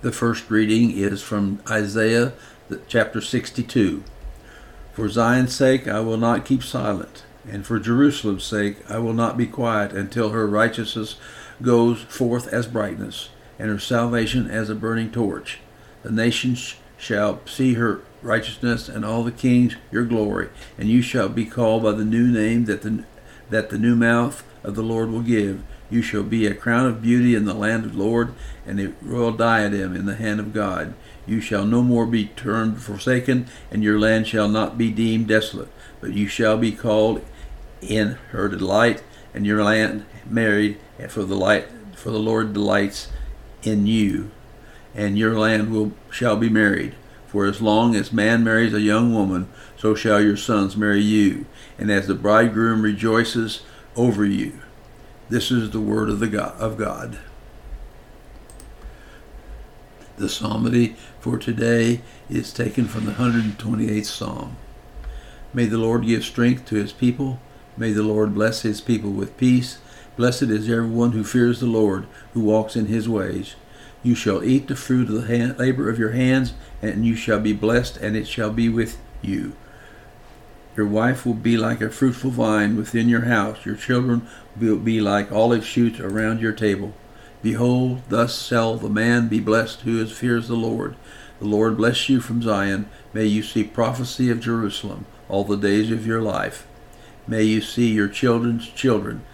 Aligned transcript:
The 0.00 0.12
first 0.12 0.48
reading 0.48 0.92
is 0.92 1.22
from 1.22 1.60
Isaiah 1.68 2.32
chapter 2.86 3.20
62. 3.20 4.04
For 4.92 5.08
Zion's 5.08 5.52
sake 5.52 5.88
I 5.88 5.98
will 5.98 6.16
not 6.16 6.44
keep 6.44 6.62
silent, 6.62 7.24
and 7.50 7.66
for 7.66 7.80
Jerusalem's 7.80 8.44
sake 8.44 8.76
I 8.88 8.98
will 8.98 9.12
not 9.12 9.36
be 9.36 9.46
quiet 9.46 9.90
until 9.90 10.28
her 10.28 10.46
righteousness 10.46 11.16
goes 11.60 12.02
forth 12.02 12.46
as 12.52 12.68
brightness, 12.68 13.30
and 13.58 13.70
her 13.70 13.80
salvation 13.80 14.48
as 14.48 14.70
a 14.70 14.76
burning 14.76 15.10
torch. 15.10 15.58
The 16.04 16.12
nations 16.12 16.76
shall 16.96 17.44
see 17.44 17.74
her 17.74 18.02
righteousness, 18.22 18.88
and 18.88 19.04
all 19.04 19.24
the 19.24 19.32
kings 19.32 19.74
your 19.90 20.04
glory, 20.04 20.50
and 20.78 20.88
you 20.88 21.02
shall 21.02 21.28
be 21.28 21.44
called 21.44 21.82
by 21.82 21.90
the 21.90 22.04
new 22.04 22.28
name 22.28 22.66
that 22.66 22.82
the 22.82 23.02
that 23.50 23.70
the 23.70 23.78
new 23.78 23.96
mouth 23.96 24.44
of 24.62 24.76
the 24.76 24.82
Lord 24.82 25.10
will 25.10 25.22
give. 25.22 25.64
You 25.90 26.02
shall 26.02 26.22
be 26.22 26.46
a 26.46 26.54
crown 26.54 26.86
of 26.86 27.02
beauty 27.02 27.34
in 27.34 27.44
the 27.44 27.54
land 27.54 27.84
of 27.84 27.92
the 27.92 28.02
Lord, 28.02 28.34
and 28.66 28.78
a 28.80 28.92
royal 29.00 29.32
diadem 29.32 29.96
in 29.96 30.06
the 30.06 30.16
hand 30.16 30.38
of 30.40 30.52
God. 30.52 30.94
You 31.26 31.40
shall 31.40 31.64
no 31.64 31.82
more 31.82 32.06
be 32.06 32.26
turned 32.26 32.82
forsaken, 32.82 33.46
and 33.70 33.82
your 33.82 33.98
land 33.98 34.26
shall 34.26 34.48
not 34.48 34.76
be 34.76 34.90
deemed 34.90 35.28
desolate, 35.28 35.68
but 36.00 36.12
you 36.12 36.28
shall 36.28 36.56
be 36.56 36.72
called 36.72 37.24
in 37.80 38.18
her 38.30 38.48
delight, 38.48 39.02
and 39.32 39.46
your 39.46 39.62
land 39.62 40.04
married, 40.28 40.78
for 41.08 41.22
the 41.22 41.36
light 41.36 41.68
for 41.94 42.10
the 42.10 42.18
Lord 42.18 42.52
delights 42.52 43.08
in 43.62 43.86
you, 43.86 44.30
and 44.94 45.18
your 45.18 45.38
land 45.38 45.72
will 45.72 45.92
shall 46.10 46.36
be 46.36 46.48
married. 46.48 46.94
For 47.26 47.44
as 47.44 47.60
long 47.60 47.94
as 47.94 48.12
man 48.12 48.42
marries 48.42 48.72
a 48.72 48.80
young 48.80 49.12
woman, 49.12 49.48
so 49.76 49.94
shall 49.94 50.20
your 50.20 50.36
sons 50.36 50.76
marry 50.76 51.02
you, 51.02 51.44
and 51.78 51.90
as 51.90 52.06
the 52.06 52.14
bridegroom 52.14 52.82
rejoices 52.82 53.62
over 53.96 54.24
you. 54.24 54.60
This 55.28 55.50
is 55.50 55.70
the 55.70 55.80
word 55.80 56.08
of 56.08 56.20
the 56.20 56.26
God, 56.26 56.58
of 56.58 56.78
God. 56.78 57.18
The 60.16 60.28
psalmody 60.28 60.96
for 61.20 61.36
today 61.36 62.00
is 62.30 62.52
taken 62.52 62.86
from 62.86 63.04
the 63.04 63.12
128th 63.12 64.06
psalm. 64.06 64.56
May 65.52 65.66
the 65.66 65.76
Lord 65.76 66.06
give 66.06 66.24
strength 66.24 66.64
to 66.66 66.76
his 66.76 66.92
people. 66.92 67.40
May 67.76 67.92
the 67.92 68.02
Lord 68.02 68.34
bless 68.34 68.62
his 68.62 68.80
people 68.80 69.10
with 69.10 69.36
peace. 69.36 69.78
Blessed 70.16 70.44
is 70.44 70.68
everyone 70.68 71.12
who 71.12 71.22
fears 71.22 71.60
the 71.60 71.66
Lord, 71.66 72.06
who 72.32 72.40
walks 72.40 72.74
in 72.74 72.86
his 72.86 73.06
ways. 73.06 73.54
You 74.02 74.14
shall 74.14 74.42
eat 74.42 74.66
the 74.66 74.76
fruit 74.76 75.08
of 75.08 75.14
the 75.14 75.26
hand, 75.26 75.58
labor 75.58 75.90
of 75.90 75.98
your 75.98 76.12
hands, 76.12 76.54
and 76.80 77.04
you 77.04 77.14
shall 77.14 77.38
be 77.38 77.52
blessed, 77.52 77.98
and 77.98 78.16
it 78.16 78.26
shall 78.26 78.50
be 78.50 78.68
with 78.68 78.98
you. 79.20 79.54
Your 80.78 80.86
wife 80.86 81.26
will 81.26 81.34
be 81.34 81.56
like 81.56 81.80
a 81.80 81.90
fruitful 81.90 82.30
vine 82.30 82.76
within 82.76 83.08
your 83.08 83.22
house. 83.22 83.66
Your 83.66 83.74
children 83.74 84.28
will 84.56 84.76
be 84.76 85.00
like 85.00 85.32
olive 85.32 85.66
shoots 85.66 85.98
around 85.98 86.40
your 86.40 86.52
table. 86.52 86.92
Behold, 87.42 88.02
thus 88.08 88.46
shall 88.46 88.76
the 88.76 88.88
man 88.88 89.26
be 89.26 89.40
blessed 89.40 89.80
who 89.80 90.06
fears 90.06 90.46
the 90.46 90.54
Lord. 90.54 90.94
The 91.40 91.46
Lord 91.46 91.76
bless 91.76 92.08
you 92.08 92.20
from 92.20 92.42
Zion. 92.42 92.88
May 93.12 93.24
you 93.24 93.42
see 93.42 93.64
prophecy 93.64 94.30
of 94.30 94.38
Jerusalem 94.38 95.06
all 95.28 95.42
the 95.42 95.56
days 95.56 95.90
of 95.90 96.06
your 96.06 96.22
life. 96.22 96.64
May 97.26 97.42
you 97.42 97.60
see 97.60 97.88
your 97.88 98.06
children's 98.06 98.68
children. 98.68 99.24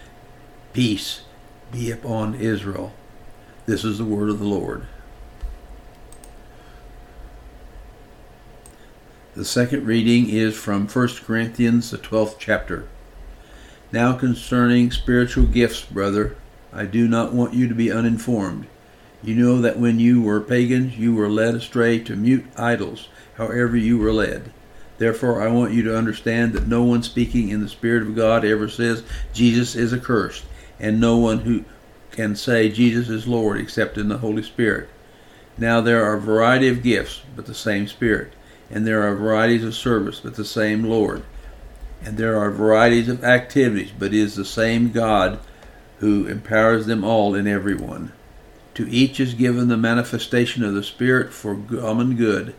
Peace 0.73 1.25
be 1.71 1.91
upon 1.91 2.37
Israel. 2.37 2.95
This 3.67 3.85
is 3.85 3.99
the 3.99 4.07
word 4.07 4.31
of 4.31 4.39
the 4.39 4.47
Lord. 4.47 4.87
The 9.37 9.45
second 9.45 9.85
reading 9.85 10.31
is 10.31 10.55
from 10.55 10.87
1 10.87 11.09
Corinthians, 11.25 11.91
the 11.91 11.99
12th 11.99 12.37
chapter. 12.39 12.87
Now 13.91 14.13
concerning 14.13 14.93
spiritual 14.93 15.47
gifts, 15.47 15.85
brother, 15.85 16.37
I 16.73 16.85
do 16.85 17.09
not 17.09 17.35
want 17.35 17.53
you 17.53 17.67
to 17.67 17.75
be 17.75 17.91
uninformed. 17.91 18.69
You 19.25 19.35
know 19.35 19.61
that 19.61 19.77
when 19.77 19.99
you 19.99 20.23
were 20.23 20.41
pagans, 20.41 20.97
you 20.99 21.17
were 21.17 21.29
led 21.29 21.57
astray 21.57 21.99
to 22.05 22.15
mute 22.15 22.45
idols, 22.57 23.09
however 23.37 23.77
you 23.77 23.99
were 23.99 24.13
led. 24.13 24.53
Therefore, 24.99 25.43
I 25.43 25.49
want 25.49 25.73
you 25.73 25.83
to 25.83 25.99
understand 25.99 26.53
that 26.53 26.69
no 26.69 26.85
one 26.85 27.03
speaking 27.03 27.49
in 27.49 27.61
the 27.61 27.69
Spirit 27.69 28.05
of 28.05 28.15
God 28.15 28.45
ever 28.45 28.69
says 28.69 29.03
Jesus 29.33 29.75
is 29.75 29.93
accursed, 29.93 30.45
and 30.79 31.01
no 31.01 31.17
one 31.17 31.41
who 31.41 31.65
can 32.13 32.37
say 32.37 32.69
Jesus 32.69 33.09
is 33.09 33.27
Lord 33.27 33.59
except 33.59 33.99
in 33.99 34.09
the 34.09 34.19
Holy 34.19 34.45
Spirit. 34.45 34.89
Now 35.59 35.81
there 35.81 36.05
are 36.05 36.15
a 36.15 36.21
variety 36.21 36.69
of 36.69 36.85
gifts, 36.85 37.23
but 37.35 37.47
the 37.47 37.55
same 37.55 37.89
Spirit 37.89 38.33
and 38.75 38.85
there 38.85 39.05
are 39.05 39.15
varieties 39.15 39.63
of 39.63 39.73
service, 39.73 40.19
but 40.19 40.35
the 40.35 40.45
same 40.45 40.83
Lord. 40.83 41.23
And 42.03 42.19
there 42.19 42.37
are 42.37 42.51
varieties 42.51 43.09
of 43.09 43.23
activities, 43.23 43.93
but 43.97 44.13
it 44.13 44.19
is 44.19 44.35
the 44.35 44.45
same 44.45 44.91
God 44.91 45.39
who 46.01 46.27
empowers 46.27 46.87
them 46.87 47.05
all 47.05 47.37
in 47.37 47.47
everyone. 47.47 48.13
To 48.75 48.91
each 48.91 49.21
is 49.21 49.35
given 49.35 49.69
the 49.69 49.77
manifestation 49.77 50.65
of 50.65 50.75
the 50.75 50.83
Spirit 50.83 51.33
for 51.33 51.55
common 51.55 52.17
good. 52.17 52.53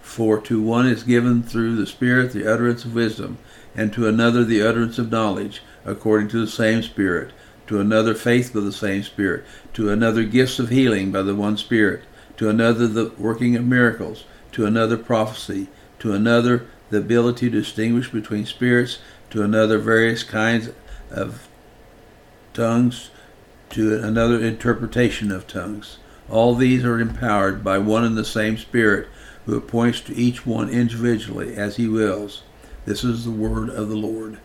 For 0.00 0.40
to 0.40 0.60
one 0.60 0.88
is 0.88 1.04
given 1.04 1.44
through 1.44 1.76
the 1.76 1.86
Spirit 1.86 2.32
the 2.32 2.52
utterance 2.52 2.84
of 2.84 2.96
wisdom, 2.96 3.38
and 3.76 3.92
to 3.92 4.08
another 4.08 4.42
the 4.42 4.62
utterance 4.62 4.98
of 4.98 5.12
knowledge, 5.12 5.62
according 5.84 6.26
to 6.30 6.40
the 6.40 6.50
same 6.50 6.82
Spirit, 6.82 7.30
to 7.68 7.78
another 7.78 8.16
faith 8.16 8.52
by 8.52 8.58
the 8.58 8.72
same 8.72 9.04
Spirit, 9.04 9.44
to 9.74 9.90
another 9.90 10.24
gifts 10.24 10.58
of 10.58 10.70
healing 10.70 11.12
by 11.12 11.22
the 11.22 11.36
one 11.36 11.56
Spirit, 11.56 12.02
to 12.38 12.48
another 12.48 12.88
the 12.88 13.12
working 13.16 13.54
of 13.54 13.64
miracles 13.64 14.24
to 14.52 14.66
another 14.66 14.96
prophecy, 14.96 15.68
to 15.98 16.12
another 16.12 16.66
the 16.90 16.98
ability 16.98 17.50
to 17.50 17.60
distinguish 17.60 18.10
between 18.10 18.44
spirits, 18.44 18.98
to 19.30 19.42
another 19.42 19.78
various 19.78 20.24
kinds 20.24 20.70
of 21.10 21.48
tongues, 22.52 23.10
to 23.70 24.02
another 24.02 24.40
interpretation 24.40 25.30
of 25.30 25.46
tongues. 25.46 25.98
All 26.28 26.54
these 26.54 26.84
are 26.84 27.00
empowered 27.00 27.62
by 27.62 27.78
one 27.78 28.04
and 28.04 28.16
the 28.16 28.24
same 28.24 28.58
Spirit, 28.58 29.08
who 29.46 29.56
appoints 29.56 30.00
to 30.02 30.14
each 30.14 30.44
one 30.46 30.68
individually 30.68 31.56
as 31.56 31.76
he 31.76 31.88
wills. 31.88 32.42
This 32.84 33.04
is 33.04 33.24
the 33.24 33.30
word 33.30 33.68
of 33.68 33.88
the 33.88 33.96
Lord. 33.96 34.38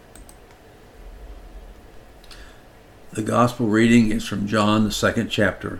The 3.12 3.22
gospel 3.22 3.68
reading 3.68 4.12
is 4.12 4.28
from 4.28 4.48
John, 4.48 4.84
the 4.84 4.92
second 4.92 5.30
chapter. 5.30 5.80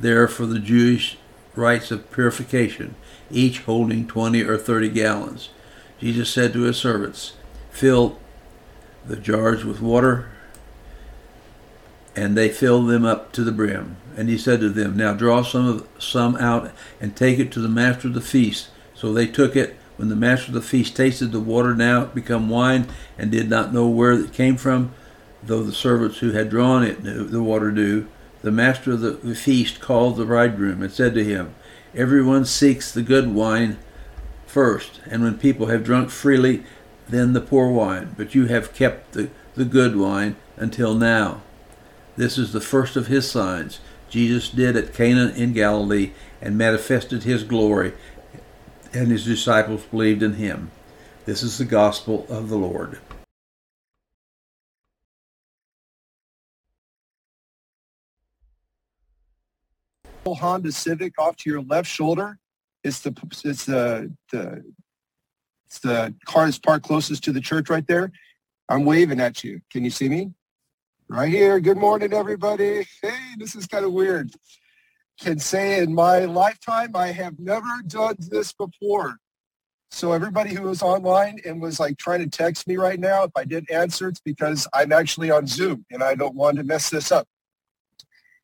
there 0.00 0.26
for 0.26 0.46
the 0.46 0.58
Jewish 0.58 1.18
rites 1.54 1.90
of 1.90 2.10
purification, 2.10 2.94
each 3.30 3.60
holding 3.60 4.06
20 4.06 4.42
or 4.42 4.56
30 4.56 4.88
gallons. 4.90 5.50
Jesus 5.98 6.30
said 6.30 6.52
to 6.52 6.62
his 6.62 6.76
servants, 6.76 7.34
Fill 7.70 8.18
the 9.06 9.16
jars 9.16 9.64
with 9.64 9.80
water, 9.80 10.30
and 12.16 12.36
they 12.36 12.48
filled 12.48 12.88
them 12.88 13.04
up 13.04 13.32
to 13.32 13.44
the 13.44 13.52
brim. 13.52 13.96
And 14.16 14.28
he 14.28 14.36
said 14.36 14.60
to 14.60 14.68
them, 14.68 14.96
Now 14.96 15.14
draw 15.14 15.42
some 15.42 15.66
of 15.66 15.88
some 15.98 16.36
out 16.36 16.70
and 17.00 17.14
take 17.14 17.38
it 17.38 17.52
to 17.52 17.60
the 17.60 17.68
master 17.68 18.08
of 18.08 18.14
the 18.14 18.20
feast. 18.20 18.68
So 18.94 19.12
they 19.12 19.26
took 19.26 19.56
it. 19.56 19.76
When 19.96 20.08
the 20.08 20.16
master 20.16 20.48
of 20.48 20.54
the 20.54 20.62
feast 20.62 20.96
tasted 20.96 21.30
the 21.30 21.40
water 21.40 21.74
now 21.74 22.06
become 22.06 22.48
wine, 22.48 22.88
and 23.18 23.30
did 23.30 23.50
not 23.50 23.72
know 23.72 23.86
where 23.86 24.12
it 24.12 24.32
came 24.32 24.56
from, 24.56 24.92
though 25.42 25.62
the 25.62 25.72
servants 25.72 26.18
who 26.18 26.32
had 26.32 26.48
drawn 26.48 26.82
it 26.82 27.02
knew, 27.02 27.24
the 27.24 27.42
water 27.42 27.70
knew, 27.70 28.06
the 28.42 28.50
master 28.50 28.92
of 28.92 29.00
the 29.00 29.34
feast 29.34 29.80
called 29.80 30.16
the 30.16 30.24
bridegroom 30.24 30.82
and 30.82 30.92
said 30.92 31.14
to 31.14 31.24
him, 31.24 31.54
Everyone 31.94 32.44
seeks 32.44 32.92
the 32.92 33.02
good 33.02 33.34
wine 33.34 33.78
first, 34.46 35.00
and 35.06 35.22
when 35.22 35.38
people 35.38 35.66
have 35.66 35.84
drunk 35.84 36.10
freely, 36.10 36.64
then 37.08 37.32
the 37.32 37.40
poor 37.40 37.70
wine, 37.70 38.14
but 38.16 38.34
you 38.34 38.46
have 38.46 38.72
kept 38.72 39.12
the, 39.12 39.30
the 39.54 39.64
good 39.64 39.96
wine 39.96 40.36
until 40.56 40.94
now. 40.94 41.42
This 42.16 42.38
is 42.38 42.52
the 42.52 42.60
first 42.60 42.96
of 42.96 43.08
his 43.08 43.30
signs 43.30 43.80
Jesus 44.08 44.48
did 44.48 44.76
at 44.76 44.94
Cana 44.94 45.32
in 45.36 45.52
Galilee 45.52 46.12
and 46.40 46.58
manifested 46.58 47.22
his 47.22 47.44
glory, 47.44 47.92
and 48.92 49.10
his 49.10 49.24
disciples 49.24 49.84
believed 49.84 50.22
in 50.22 50.34
him. 50.34 50.70
This 51.24 51.42
is 51.42 51.58
the 51.58 51.64
gospel 51.64 52.26
of 52.28 52.48
the 52.48 52.58
Lord. 52.58 52.98
Honda 60.26 60.70
Civic 60.70 61.18
off 61.18 61.36
to 61.36 61.50
your 61.50 61.62
left 61.62 61.88
shoulder. 61.88 62.38
It's 62.84 63.00
the 63.00 63.14
it's 63.44 63.64
the 63.64 64.14
the 64.32 64.62
it's 65.66 65.78
the 65.80 66.14
car 66.26 66.44
that's 66.44 66.58
parked 66.58 66.86
closest 66.86 67.24
to 67.24 67.32
the 67.32 67.40
church 67.40 67.70
right 67.70 67.86
there. 67.86 68.12
I'm 68.68 68.84
waving 68.84 69.20
at 69.20 69.42
you. 69.42 69.60
Can 69.70 69.84
you 69.84 69.90
see 69.90 70.08
me? 70.08 70.32
Right 71.08 71.28
here. 71.28 71.58
Good 71.58 71.76
morning, 71.76 72.12
everybody. 72.12 72.86
Hey, 73.02 73.34
this 73.38 73.54
is 73.54 73.66
kind 73.66 73.84
of 73.84 73.92
weird. 73.92 74.30
can 75.20 75.38
say 75.38 75.80
in 75.80 75.94
my 75.94 76.20
lifetime, 76.20 76.94
I 76.94 77.08
have 77.08 77.38
never 77.38 77.82
done 77.86 78.16
this 78.30 78.52
before. 78.52 79.16
So 79.90 80.12
everybody 80.12 80.54
who 80.54 80.62
was 80.62 80.82
online 80.82 81.40
and 81.44 81.60
was 81.60 81.80
like 81.80 81.98
trying 81.98 82.20
to 82.20 82.28
text 82.28 82.68
me 82.68 82.76
right 82.76 83.00
now, 83.00 83.24
if 83.24 83.32
I 83.36 83.44
didn't 83.44 83.72
answer, 83.72 84.08
it's 84.08 84.20
because 84.20 84.68
I'm 84.72 84.92
actually 84.92 85.32
on 85.32 85.48
Zoom 85.48 85.84
and 85.90 86.02
I 86.02 86.14
don't 86.14 86.36
want 86.36 86.58
to 86.58 86.62
mess 86.62 86.90
this 86.90 87.10
up. 87.10 87.26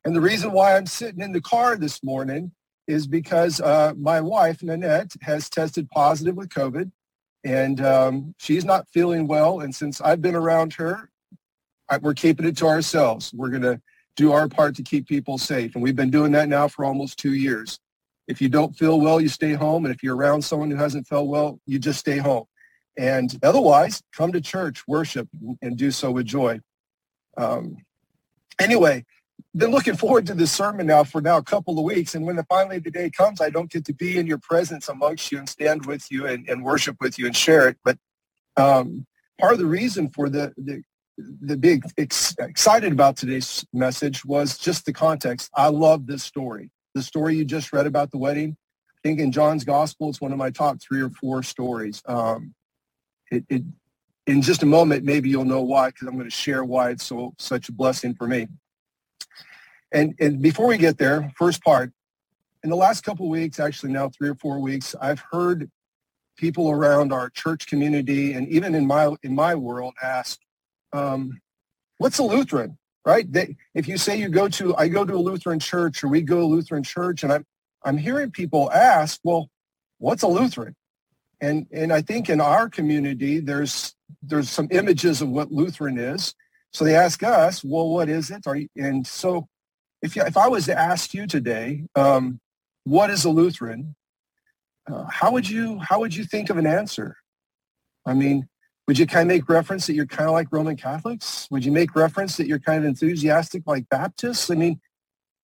And 0.07 0.15
the 0.15 0.21
reason 0.21 0.53
why 0.53 0.77
I'm 0.77 0.85
sitting 0.85 1.19
in 1.19 1.33
the 1.33 1.41
car 1.41 1.75
this 1.75 2.01
morning 2.01 2.53
is 2.87 3.05
because 3.05 3.59
uh, 3.59 3.91
my 3.97 4.21
wife, 4.21 4.63
Nanette, 4.63 5.11
has 5.21 5.49
tested 5.49 5.89
positive 5.89 6.37
with 6.37 6.47
COVID 6.47 6.89
and 7.43 7.81
um, 7.81 8.33
she's 8.37 8.63
not 8.63 8.87
feeling 8.87 9.27
well. 9.27 9.59
And 9.59 9.75
since 9.75 9.99
I've 9.99 10.21
been 10.21 10.33
around 10.33 10.71
her, 10.75 11.09
I, 11.89 11.97
we're 11.97 12.13
keeping 12.13 12.45
it 12.45 12.55
to 12.59 12.67
ourselves. 12.67 13.33
We're 13.33 13.49
going 13.49 13.63
to 13.63 13.81
do 14.15 14.31
our 14.31 14.47
part 14.47 14.77
to 14.77 14.81
keep 14.81 15.09
people 15.09 15.37
safe. 15.37 15.75
And 15.75 15.83
we've 15.83 15.93
been 15.93 16.09
doing 16.09 16.31
that 16.31 16.47
now 16.47 16.69
for 16.69 16.85
almost 16.85 17.19
two 17.19 17.33
years. 17.33 17.77
If 18.29 18.41
you 18.41 18.47
don't 18.47 18.77
feel 18.77 19.01
well, 19.01 19.19
you 19.19 19.27
stay 19.27 19.51
home. 19.51 19.83
And 19.83 19.93
if 19.93 20.01
you're 20.03 20.15
around 20.15 20.41
someone 20.41 20.71
who 20.71 20.77
hasn't 20.77 21.05
felt 21.05 21.27
well, 21.27 21.59
you 21.65 21.79
just 21.79 21.99
stay 21.99 22.15
home. 22.15 22.45
And 22.97 23.37
otherwise, 23.43 24.01
come 24.15 24.31
to 24.31 24.39
church, 24.39 24.87
worship, 24.87 25.27
and 25.61 25.75
do 25.75 25.91
so 25.91 26.11
with 26.11 26.27
joy. 26.27 26.61
Um, 27.35 27.75
anyway, 28.57 29.03
been 29.55 29.71
looking 29.71 29.95
forward 29.95 30.25
to 30.27 30.33
this 30.33 30.51
sermon 30.51 30.87
now 30.87 31.03
for 31.03 31.21
now 31.21 31.37
a 31.37 31.43
couple 31.43 31.77
of 31.77 31.85
weeks. 31.85 32.15
And 32.15 32.25
when 32.25 32.35
the 32.35 32.43
finally 32.43 32.79
the 32.79 32.91
day 32.91 33.09
comes, 33.09 33.41
I 33.41 33.49
don't 33.49 33.71
get 33.71 33.85
to 33.85 33.93
be 33.93 34.17
in 34.17 34.27
your 34.27 34.37
presence 34.37 34.87
amongst 34.87 35.31
you 35.31 35.39
and 35.39 35.49
stand 35.49 35.85
with 35.85 36.11
you 36.11 36.27
and, 36.27 36.47
and 36.49 36.63
worship 36.63 36.97
with 37.01 37.17
you 37.17 37.25
and 37.25 37.35
share 37.35 37.67
it. 37.67 37.77
But 37.83 37.97
um, 38.55 39.05
part 39.39 39.53
of 39.53 39.59
the 39.59 39.65
reason 39.65 40.09
for 40.09 40.29
the, 40.29 40.53
the 40.57 40.83
the 41.17 41.57
big 41.57 41.83
ex- 41.97 42.35
excited 42.37 42.91
about 42.91 43.17
today's 43.17 43.65
message 43.73 44.23
was 44.23 44.57
just 44.57 44.85
the 44.85 44.93
context. 44.93 45.49
I 45.55 45.69
love 45.69 46.05
this 46.05 46.23
story. 46.23 46.69
The 46.93 47.01
story 47.01 47.35
you 47.35 47.45
just 47.45 47.73
read 47.73 47.87
about 47.87 48.11
the 48.11 48.19
wedding. 48.19 48.55
I 48.91 48.99
think 49.01 49.19
in 49.19 49.31
John's 49.31 49.63
gospel, 49.63 50.09
it's 50.09 50.21
one 50.21 50.31
of 50.31 50.37
my 50.37 50.51
top 50.51 50.77
three 50.79 51.01
or 51.01 51.09
four 51.09 51.41
stories. 51.41 52.03
Um, 52.05 52.53
it, 53.31 53.45
it, 53.49 53.63
in 54.27 54.41
just 54.41 54.61
a 54.61 54.67
moment, 54.67 55.05
maybe 55.05 55.29
you'll 55.29 55.45
know 55.45 55.61
why, 55.61 55.89
because 55.89 56.07
I'm 56.07 56.15
going 56.15 56.29
to 56.29 56.35
share 56.35 56.63
why 56.63 56.91
it's 56.91 57.05
so 57.05 57.33
such 57.39 57.69
a 57.69 57.71
blessing 57.71 58.13
for 58.13 58.27
me. 58.27 58.47
And, 59.91 60.15
and 60.19 60.41
before 60.41 60.67
we 60.67 60.77
get 60.77 60.97
there, 60.97 61.31
first 61.37 61.63
part, 61.63 61.91
in 62.63 62.69
the 62.69 62.75
last 62.75 63.01
couple 63.01 63.29
weeks, 63.29 63.59
actually 63.59 63.91
now 63.91 64.09
three 64.09 64.29
or 64.29 64.35
four 64.35 64.59
weeks, 64.59 64.95
I've 64.99 65.23
heard 65.31 65.69
people 66.37 66.69
around 66.69 67.11
our 67.11 67.29
church 67.29 67.67
community 67.67 68.33
and 68.33 68.47
even 68.49 68.75
in 68.75 68.85
my 68.85 69.15
in 69.23 69.33
my 69.33 69.55
world 69.55 69.93
ask, 70.01 70.39
um, 70.93 71.39
what's 71.97 72.19
a 72.19 72.23
Lutheran, 72.23 72.77
right? 73.05 73.31
They, 73.31 73.55
if 73.73 73.87
you 73.87 73.97
say 73.97 74.17
you 74.17 74.29
go 74.29 74.47
to, 74.49 74.75
I 74.75 74.87
go 74.87 75.05
to 75.05 75.13
a 75.13 75.17
Lutheran 75.17 75.59
church 75.59 76.03
or 76.03 76.09
we 76.09 76.21
go 76.21 76.37
to 76.37 76.43
a 76.43 76.45
Lutheran 76.45 76.83
church 76.83 77.23
and 77.23 77.31
I'm, 77.31 77.45
I'm 77.83 77.97
hearing 77.97 78.31
people 78.31 78.71
ask, 78.71 79.19
well, 79.23 79.49
what's 79.97 80.23
a 80.23 80.27
Lutheran? 80.27 80.75
And, 81.41 81.67
and 81.71 81.93
I 81.93 82.01
think 82.01 82.29
in 82.29 82.41
our 82.41 82.69
community, 82.69 83.39
there's, 83.39 83.95
there's 84.21 84.49
some 84.49 84.67
images 84.71 85.21
of 85.21 85.29
what 85.29 85.51
Lutheran 85.51 85.97
is. 85.97 86.33
So 86.73 86.83
they 86.83 86.95
ask 86.95 87.23
us, 87.23 87.63
well, 87.63 87.89
what 87.89 88.09
is 88.09 88.31
it? 88.31 88.43
You, 88.45 88.67
and 88.75 89.05
so 89.05 89.47
if, 90.01 90.15
if 90.15 90.37
I 90.37 90.47
was 90.47 90.65
to 90.65 90.77
ask 90.77 91.13
you 91.13 91.27
today, 91.27 91.85
um, 91.95 92.39
what 92.83 93.09
is 93.09 93.25
a 93.25 93.29
Lutheran? 93.29 93.95
Uh, 94.91 95.05
how 95.09 95.31
would 95.31 95.49
you, 95.49 95.79
how 95.79 95.99
would 95.99 96.15
you 96.15 96.23
think 96.23 96.49
of 96.49 96.57
an 96.57 96.67
answer? 96.67 97.17
I 98.05 98.13
mean, 98.13 98.47
would 98.87 98.97
you 98.97 99.05
kind 99.05 99.29
of 99.29 99.35
make 99.35 99.49
reference 99.49 99.85
that 99.87 99.93
you're 99.93 100.05
kind 100.05 100.29
of 100.29 100.33
like 100.33 100.47
Roman 100.51 100.77
Catholics? 100.77 101.47
Would 101.51 101.65
you 101.65 101.73
make 101.73 101.95
reference 101.95 102.37
that 102.37 102.47
you're 102.47 102.59
kind 102.59 102.79
of 102.79 102.85
enthusiastic 102.85 103.63
like 103.65 103.89
Baptists? 103.89 104.49
I 104.49 104.55
mean, 104.55 104.79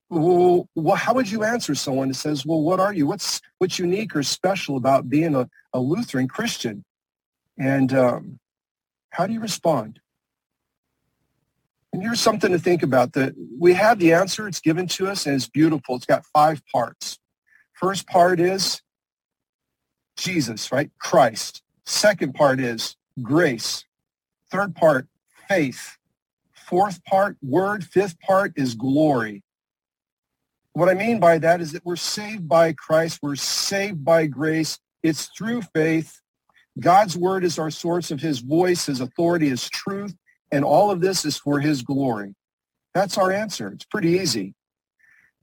well, 0.08 0.66
how 0.96 1.12
would 1.14 1.30
you 1.30 1.44
answer 1.44 1.74
someone 1.74 2.08
that 2.08 2.14
says, 2.14 2.46
well, 2.46 2.62
what 2.62 2.80
are 2.80 2.94
you? 2.94 3.06
What's, 3.06 3.40
what's 3.58 3.78
unique 3.78 4.16
or 4.16 4.22
special 4.22 4.76
about 4.76 5.10
being 5.10 5.34
a, 5.34 5.48
a 5.74 5.80
Lutheran 5.80 6.28
Christian? 6.28 6.84
And 7.58 7.92
um, 7.92 8.38
how 9.10 9.26
do 9.26 9.32
you 9.32 9.40
respond? 9.40 10.00
Here's 12.00 12.20
something 12.20 12.52
to 12.52 12.58
think 12.58 12.82
about. 12.82 13.12
That 13.12 13.34
we 13.58 13.74
have 13.74 13.98
the 13.98 14.12
answer. 14.12 14.48
It's 14.48 14.60
given 14.60 14.86
to 14.88 15.08
us 15.08 15.26
and 15.26 15.34
it's 15.34 15.48
beautiful. 15.48 15.96
It's 15.96 16.06
got 16.06 16.26
five 16.26 16.62
parts. 16.72 17.18
First 17.72 18.06
part 18.06 18.40
is 18.40 18.82
Jesus, 20.16 20.72
right? 20.72 20.90
Christ. 20.98 21.62
Second 21.86 22.34
part 22.34 22.60
is 22.60 22.96
grace. 23.22 23.84
Third 24.50 24.74
part, 24.74 25.08
faith. 25.48 25.98
Fourth 26.52 27.04
part, 27.04 27.36
word. 27.42 27.84
Fifth 27.84 28.18
part 28.20 28.52
is 28.56 28.74
glory. 28.74 29.42
What 30.72 30.88
I 30.88 30.94
mean 30.94 31.20
by 31.20 31.38
that 31.38 31.60
is 31.60 31.72
that 31.72 31.84
we're 31.84 31.96
saved 31.96 32.48
by 32.48 32.72
Christ. 32.72 33.20
We're 33.22 33.36
saved 33.36 34.04
by 34.04 34.26
grace. 34.26 34.78
It's 35.02 35.26
through 35.36 35.62
faith. 35.74 36.20
God's 36.80 37.16
word 37.16 37.44
is 37.44 37.58
our 37.58 37.70
source 37.70 38.10
of 38.10 38.20
his 38.20 38.40
voice, 38.40 38.86
his 38.86 39.00
authority, 39.00 39.48
his 39.50 39.68
truth, 39.68 40.16
and 40.50 40.64
all 40.64 40.90
of 40.90 41.00
this 41.00 41.24
is 41.24 41.36
for 41.36 41.60
his 41.60 41.82
glory. 41.82 42.34
That's 42.94 43.18
our 43.18 43.32
answer. 43.32 43.68
It's 43.68 43.84
pretty 43.84 44.10
easy. 44.10 44.54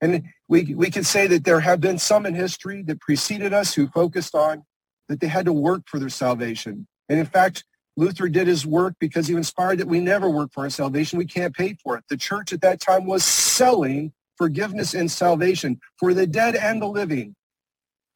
And 0.02 0.24
we, 0.48 0.74
we 0.74 0.90
can 0.90 1.04
say 1.04 1.28
that 1.28 1.44
there 1.44 1.60
have 1.60 1.80
been 1.80 2.00
some 2.00 2.26
in 2.26 2.34
history 2.34 2.82
that 2.84 3.00
preceded 3.00 3.54
us 3.54 3.74
who 3.74 3.88
focused 3.88 4.34
on 4.34 4.64
that 5.10 5.20
they 5.20 5.28
had 5.28 5.46
to 5.46 5.54
work 5.54 5.84
for 5.86 6.00
their 6.00 6.10
salvation. 6.10 6.88
And 7.10 7.20
in 7.20 7.26
fact, 7.26 7.66
Luther 7.98 8.30
did 8.30 8.48
his 8.48 8.66
work 8.66 8.96
because 9.00 9.28
he 9.28 9.36
inspired 9.36 9.80
that 9.80 9.88
we 9.88 10.00
never 10.00 10.30
work 10.30 10.52
for 10.54 10.64
our 10.64 10.70
salvation. 10.70 11.20
We 11.20 11.26
can't 11.26 11.54
pay 11.54 11.76
for 11.84 11.98
it. 11.98 12.06
The 12.10 12.18
church 12.18 12.54
at 12.54 12.62
that 12.62 12.80
time 12.80 13.06
was 13.06 13.24
selling 13.24 14.14
forgiveness 14.38 14.94
and 14.94 15.12
salvation 15.12 15.80
for 16.00 16.14
the 16.14 16.26
dead 16.26 16.56
and 16.56 16.82
the 16.82 16.88
living. 16.88 17.36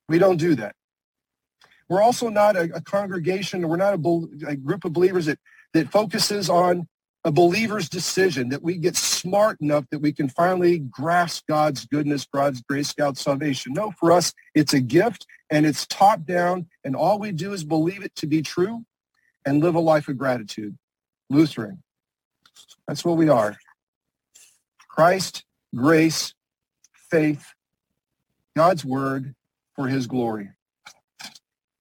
We 0.08 0.18
don't 0.18 0.38
do 0.38 0.56
that. 0.56 0.76
We're 1.88 2.02
also 2.02 2.30
not 2.30 2.56
a, 2.56 2.64
a 2.74 2.82
congregation, 2.82 3.68
we're 3.68 3.76
not 3.76 3.94
a, 3.94 4.48
a 4.48 4.56
group 4.56 4.86
of 4.86 4.94
believers 4.94 5.28
that, 5.28 5.38
that 5.76 5.92
focuses 5.92 6.50
on 6.50 6.88
a 7.26 7.32
believer's 7.32 7.90
decision, 7.90 8.48
that 8.50 8.64
we 8.64 8.78
get 8.78 8.96
smart 8.96 9.60
enough 9.60 9.84
that 9.92 10.00
we 10.00 10.14
can 10.14 10.30
finally 10.30 10.80
grasp 10.80 11.44
God's 11.50 11.86
goodness, 11.86 12.26
God's 12.34 12.62
grace, 12.62 12.94
God's 12.94 13.20
salvation. 13.20 13.74
No, 13.74 13.92
for 13.92 14.14
us, 14.14 14.32
it's 14.54 14.74
a 14.74 14.80
gift 14.80 15.28
and 15.50 15.66
it's 15.66 15.86
top 15.88 16.24
down 16.26 16.68
and 16.86 16.96
all 16.96 17.20
we 17.20 17.34
do 17.34 17.52
is 17.52 17.66
believe 17.66 18.04
it 18.04 18.16
to 18.16 18.26
be 18.26 18.42
true 18.42 18.86
and 19.46 19.62
live 19.62 19.76
a 19.76 19.80
life 19.80 20.08
of 20.08 20.18
gratitude. 20.18 20.78
Lutheran. 21.30 21.84
That's 22.88 23.04
what 23.04 23.18
we 23.18 23.28
are. 23.28 23.58
Christ, 24.88 25.44
grace, 25.76 26.34
faith, 27.12 27.54
God's 28.56 28.86
word 28.86 29.36
for 29.76 29.90
his 29.90 30.08
glory. 30.08 30.52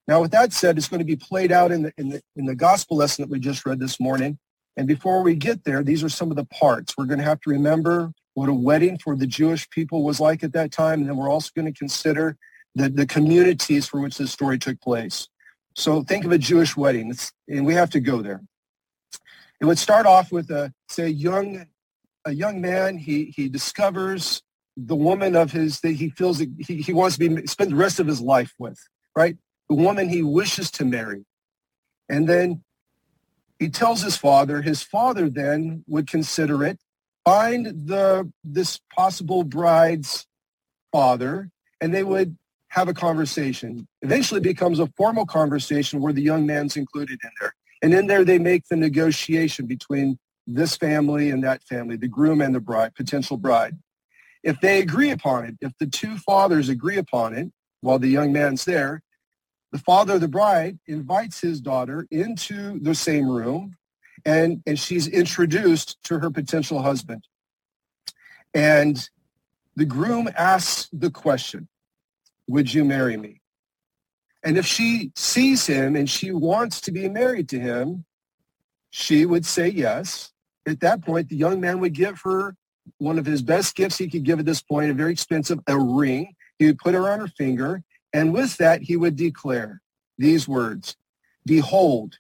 Now, 0.07 0.21
with 0.21 0.33
that 0.33 0.53
said, 0.53 0.77
it's 0.77 0.89
going 0.89 0.99
to 0.99 1.05
be 1.05 1.17
played 1.17 1.51
out 1.51 1.73
in 1.73 1.83
the, 1.83 1.93
in 1.97 2.11
the, 2.11 2.23
in 2.37 2.45
the 2.45 2.55
gospel 2.55 2.97
lesson 2.97 3.23
that 3.23 3.31
we 3.31 3.41
just 3.41 3.65
read 3.65 3.81
this 3.81 3.99
morning. 3.99 4.39
And 4.77 4.87
before 4.87 5.23
we 5.23 5.35
get 5.35 5.65
there, 5.65 5.83
these 5.83 6.05
are 6.05 6.09
some 6.09 6.31
of 6.31 6.37
the 6.37 6.45
parts. 6.47 6.95
We're 6.97 7.07
going 7.07 7.21
to 7.21 7.25
have 7.25 7.41
to 7.43 7.51
remember 7.51 8.13
what 8.35 8.49
a 8.49 8.55
wedding 8.55 8.99
for 8.99 9.17
the 9.17 9.27
Jewish 9.27 9.69
people 9.71 10.03
was 10.03 10.21
like 10.21 10.43
at 10.45 10.53
that 10.53 10.73
time. 10.73 11.01
And 11.01 11.09
then 11.09 11.17
we're 11.17 11.31
also 11.31 11.51
going 11.55 11.73
to 11.73 11.79
consider 11.79 12.37
the, 12.75 12.89
the 12.89 13.07
communities 13.07 13.87
for 13.87 14.01
which 14.01 14.19
this 14.19 14.33
story 14.33 14.59
took 14.59 14.81
place. 14.81 15.29
So 15.77 16.03
think 16.03 16.25
of 16.25 16.33
a 16.33 16.39
Jewish 16.39 16.77
wedding, 16.77 17.11
it's, 17.11 17.33
and 17.49 17.65
we 17.67 17.75
have 17.75 17.91
to 17.91 18.01
go 18.01 18.23
there. 18.23 18.43
It 19.61 19.65
would 19.65 19.79
start 19.79 20.07
off 20.07 20.31
with 20.31 20.51
a 20.51 20.73
say 20.89 21.09
young 21.09 21.67
a 22.25 22.33
young 22.33 22.61
man. 22.61 22.99
He 22.99 23.33
he 23.37 23.49
discovers 23.49 24.43
the 24.77 24.97
woman 24.97 25.37
of 25.37 25.53
his 25.53 25.81
that 25.81 25.93
he 25.93 26.11
feels 26.11 26.39
he, 26.39 26.83
he 26.83 26.93
wants 26.93 27.17
to 27.17 27.29
be 27.29 27.47
spend 27.47 27.71
the 27.73 27.77
rest 27.77 28.01
of 28.01 28.07
his 28.07 28.21
life 28.21 28.53
with, 28.59 28.79
right? 29.17 29.37
The 29.75 29.83
woman 29.83 30.09
he 30.09 30.23
wishes 30.23 30.71
to 30.73 30.85
marry, 30.85 31.25
and 32.09 32.29
then 32.29 32.63
he 33.59 33.69
tells 33.69 34.03
his 34.03 34.17
father. 34.17 34.63
His 34.63 34.85
father 34.85 35.29
then 35.29 35.83
would 35.89 36.07
consider 36.07 36.63
it, 36.63 36.79
find 37.25 37.67
the 37.67 38.31
this 38.45 38.79
possible 38.95 39.43
bride's 39.43 40.29
father, 40.93 41.51
and 41.81 41.93
they 41.93 42.05
would 42.05 42.39
have 42.69 42.87
a 42.87 42.95
conversation. 42.95 43.89
Eventually 44.03 44.41
becomes 44.41 44.79
a 44.79 44.87
formal 44.97 45.27
conversation 45.27 46.01
where 46.01 46.13
the 46.13 46.23
young 46.23 46.47
man's 46.47 46.77
included 46.77 47.19
in 47.25 47.31
there. 47.41 47.53
And 47.83 47.93
in 47.93 48.07
there, 48.07 48.25
they 48.25 48.39
make 48.39 48.69
the 48.71 48.77
negotiation 48.77 49.67
between 49.67 50.21
this 50.47 50.77
family 50.77 51.31
and 51.31 51.43
that 51.43 51.65
family, 51.65 51.97
the 51.97 52.07
groom 52.07 52.41
and 52.41 52.55
the 52.55 52.61
bride, 52.61 52.95
potential 52.95 53.39
bride. 53.39 53.77
If 54.45 54.61
they 54.61 54.79
agree 54.79 55.11
upon 55.11 55.47
it, 55.47 55.57
if 55.61 55.73
the 55.81 55.89
two 55.89 56.17
fathers 56.19 56.69
agree 56.69 56.97
upon 56.97 57.35
it 57.35 57.51
while 57.81 57.99
the 57.99 58.07
young 58.07 58.33
man's 58.33 58.65
there, 58.67 59.03
the 59.75 59.81
father 59.81 60.15
of 60.15 60.21
the 60.21 60.29
bride 60.29 60.79
invites 60.87 61.41
his 61.41 61.61
daughter 61.61 62.07
into 62.13 62.79
the 62.79 62.95
same 62.95 63.29
room 63.29 63.77
and, 64.25 64.63
and 64.69 64.79
she's 64.79 65.09
introduced 65.09 66.01
to 66.05 66.21
her 66.21 66.31
potential 66.31 66.81
husband. 66.81 67.27
And 68.55 69.11
the 69.75 69.85
groom 69.85 70.31
asks 70.39 70.89
the 70.93 71.11
question, 71.11 71.67
would 72.47 72.73
you 72.73 72.85
marry 72.85 73.17
me? 73.17 73.41
And 74.45 74.57
if 74.57 74.65
she 74.65 75.11
sees 75.17 75.67
him 75.67 75.97
and 75.97 76.09
she 76.09 76.31
wants 76.31 76.81
to 76.83 76.93
be 76.93 77.09
married 77.09 77.49
to 77.49 77.59
him, 77.59 78.05
she 78.91 79.27
would 79.27 79.45
say 79.45 79.67
yes. 79.67 80.31
At 80.69 80.79
that 80.81 81.03
point, 81.05 81.31
the 81.31 81.37
young 81.37 81.61
man 81.61 81.81
would 81.81 81.95
give 81.95 82.21
her 82.23 82.55
one 82.99 83.19
of 83.19 83.27
his 83.27 83.43
best 83.43 83.75
gifts 83.75 83.99
he 83.99 84.09
could 84.09 84.23
give 84.23 84.39
at 84.39 84.47
this 84.47 84.63
point, 84.63 84.93
a 84.93 84.95
very 84.95 85.11
expensive, 85.11 85.59
a 85.67 85.77
ring. 85.77 86.37
He 86.61 86.67
would 86.67 86.79
put 86.79 86.95
her 86.95 87.11
on 87.11 87.19
her 87.19 87.27
finger. 87.27 87.83
And 88.15 88.33
with 88.33 88.57
that, 88.59 88.83
he 88.83 88.97
would 88.97 89.17
declare 89.17 89.83
these 90.17 90.47
words, 90.47 90.97
Behold, 91.45 92.19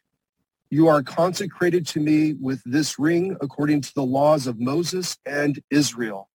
you 0.68 0.88
are 0.88 1.04
consecrated 1.04 1.86
to 1.86 2.00
me 2.00 2.32
with 2.34 2.60
this 2.66 2.98
ring 2.98 3.36
according 3.40 3.80
to 3.82 3.94
the 3.94 4.02
laws 4.02 4.48
of 4.48 4.58
Moses 4.58 5.16
and 5.24 5.62
Israel. 5.70 6.28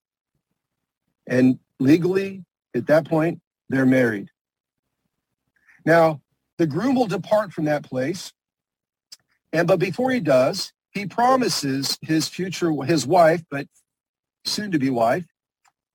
And 1.28 1.60
legally, 1.78 2.46
at 2.74 2.88
that 2.88 3.06
point, 3.06 3.42
they're 3.68 3.86
married. 3.86 4.30
Now, 5.86 6.22
the 6.58 6.66
groom 6.66 6.96
will 6.96 7.08
depart 7.08 7.52
from 7.52 7.66
that 7.66 7.84
place. 7.84 8.32
And 9.52 9.68
but 9.68 9.80
before 9.80 10.10
he 10.12 10.22
does, 10.22 10.72
he 10.92 11.06
promises 11.06 11.98
his 12.02 12.30
future, 12.30 12.72
his 12.84 13.06
wife, 13.06 13.44
but 13.52 13.68
soon 14.46 14.72
to 14.72 14.80
be 14.80 14.90
wife, 14.90 15.26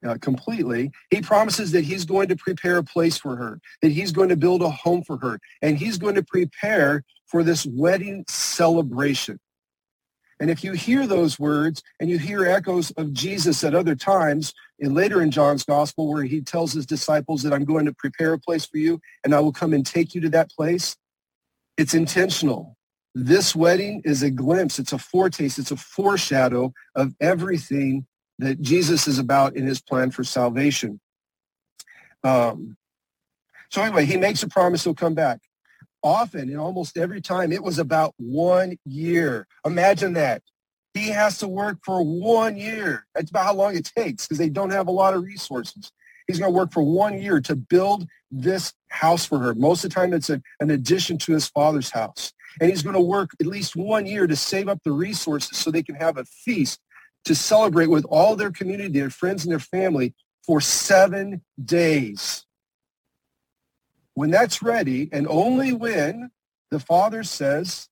uh, 0.06 0.16
completely. 0.20 0.90
He 1.10 1.20
promises 1.20 1.72
that 1.72 1.84
he's 1.84 2.04
going 2.04 2.28
to 2.28 2.36
prepare 2.36 2.78
a 2.78 2.84
place 2.84 3.16
for 3.16 3.36
her, 3.36 3.60
that 3.82 3.92
he's 3.92 4.12
going 4.12 4.28
to 4.28 4.36
build 4.36 4.62
a 4.62 4.70
home 4.70 5.02
for 5.02 5.16
her, 5.18 5.38
and 5.62 5.78
he's 5.78 5.98
going 5.98 6.14
to 6.14 6.22
prepare 6.22 7.04
for 7.26 7.42
this 7.42 7.66
wedding 7.66 8.24
celebration. 8.28 9.38
And 10.40 10.50
if 10.50 10.64
you 10.64 10.72
hear 10.72 11.06
those 11.06 11.38
words 11.38 11.82
and 12.00 12.10
you 12.10 12.18
hear 12.18 12.44
echoes 12.44 12.90
of 12.92 13.12
Jesus 13.12 13.62
at 13.64 13.74
other 13.74 13.94
times, 13.94 14.52
and 14.80 14.94
later 14.94 15.22
in 15.22 15.30
John's 15.30 15.64
gospel 15.64 16.12
where 16.12 16.24
he 16.24 16.40
tells 16.40 16.72
his 16.72 16.86
disciples 16.86 17.42
that 17.42 17.52
I'm 17.52 17.64
going 17.64 17.86
to 17.86 17.94
prepare 17.94 18.32
a 18.32 18.38
place 18.38 18.66
for 18.66 18.78
you 18.78 19.00
and 19.24 19.34
I 19.34 19.40
will 19.40 19.52
come 19.52 19.72
and 19.72 19.86
take 19.86 20.14
you 20.14 20.20
to 20.22 20.28
that 20.30 20.50
place, 20.50 20.96
it's 21.76 21.94
intentional. 21.94 22.76
This 23.14 23.54
wedding 23.54 24.02
is 24.04 24.24
a 24.24 24.30
glimpse, 24.30 24.80
it's 24.80 24.92
a 24.92 24.98
foretaste, 24.98 25.58
it's 25.58 25.70
a 25.70 25.76
foreshadow 25.76 26.72
of 26.96 27.14
everything 27.20 28.06
that 28.38 28.60
Jesus 28.60 29.06
is 29.06 29.18
about 29.18 29.56
in 29.56 29.66
his 29.66 29.80
plan 29.80 30.10
for 30.10 30.24
salvation. 30.24 31.00
Um, 32.22 32.76
so 33.70 33.82
anyway, 33.82 34.04
he 34.04 34.16
makes 34.16 34.42
a 34.42 34.48
promise 34.48 34.84
he'll 34.84 34.94
come 34.94 35.14
back. 35.14 35.40
Often, 36.02 36.50
and 36.50 36.58
almost 36.58 36.98
every 36.98 37.20
time, 37.20 37.50
it 37.50 37.62
was 37.62 37.78
about 37.78 38.14
one 38.18 38.76
year. 38.84 39.46
Imagine 39.64 40.12
that. 40.14 40.42
He 40.92 41.08
has 41.08 41.38
to 41.38 41.48
work 41.48 41.78
for 41.82 42.02
one 42.04 42.56
year. 42.56 43.06
That's 43.14 43.30
about 43.30 43.46
how 43.46 43.54
long 43.54 43.76
it 43.76 43.90
takes 43.96 44.26
because 44.26 44.38
they 44.38 44.50
don't 44.50 44.70
have 44.70 44.86
a 44.86 44.92
lot 44.92 45.14
of 45.14 45.24
resources. 45.24 45.90
He's 46.26 46.38
going 46.38 46.52
to 46.52 46.56
work 46.56 46.72
for 46.72 46.82
one 46.82 47.20
year 47.20 47.40
to 47.40 47.56
build 47.56 48.06
this 48.30 48.72
house 48.88 49.26
for 49.26 49.38
her. 49.38 49.54
Most 49.54 49.84
of 49.84 49.90
the 49.90 49.94
time, 49.94 50.12
it's 50.12 50.30
a, 50.30 50.40
an 50.60 50.70
addition 50.70 51.18
to 51.18 51.32
his 51.32 51.48
father's 51.48 51.90
house. 51.90 52.32
And 52.60 52.70
he's 52.70 52.82
going 52.82 52.94
to 52.94 53.00
work 53.00 53.30
at 53.40 53.46
least 53.46 53.74
one 53.74 54.06
year 54.06 54.26
to 54.26 54.36
save 54.36 54.68
up 54.68 54.80
the 54.84 54.92
resources 54.92 55.58
so 55.58 55.70
they 55.70 55.82
can 55.82 55.96
have 55.96 56.18
a 56.18 56.24
feast 56.24 56.80
to 57.24 57.34
celebrate 57.34 57.88
with 57.88 58.04
all 58.06 58.36
their 58.36 58.50
community, 58.50 58.88
their 58.88 59.10
friends 59.10 59.44
and 59.44 59.52
their 59.52 59.58
family 59.58 60.14
for 60.46 60.60
seven 60.60 61.42
days. 61.64 62.44
When 64.14 64.30
that's 64.30 64.62
ready, 64.62 65.08
and 65.12 65.26
only 65.28 65.72
when 65.72 66.30
the 66.70 66.78
father 66.78 67.22
says 67.22 67.88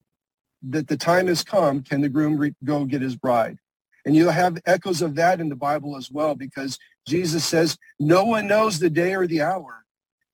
that 0.69 0.87
the 0.89 0.97
time 0.97 1.27
has 1.27 1.43
come, 1.43 1.83
can 1.83 2.01
the 2.01 2.09
groom 2.09 2.37
re- 2.37 2.55
go 2.63 2.85
get 2.85 3.03
his 3.03 3.17
bride. 3.17 3.59
And 4.05 4.15
you'll 4.15 4.31
have 4.31 4.59
echoes 4.67 5.03
of 5.03 5.15
that 5.17 5.41
in 5.41 5.49
the 5.49 5.57
Bible 5.57 5.97
as 5.97 6.11
well, 6.11 6.35
because 6.35 6.79
Jesus 7.07 7.45
says, 7.45 7.77
no 7.99 8.25
one 8.25 8.47
knows 8.47 8.79
the 8.79 8.91
day 8.91 9.15
or 9.15 9.27
the 9.27 9.43
hour, 9.43 9.85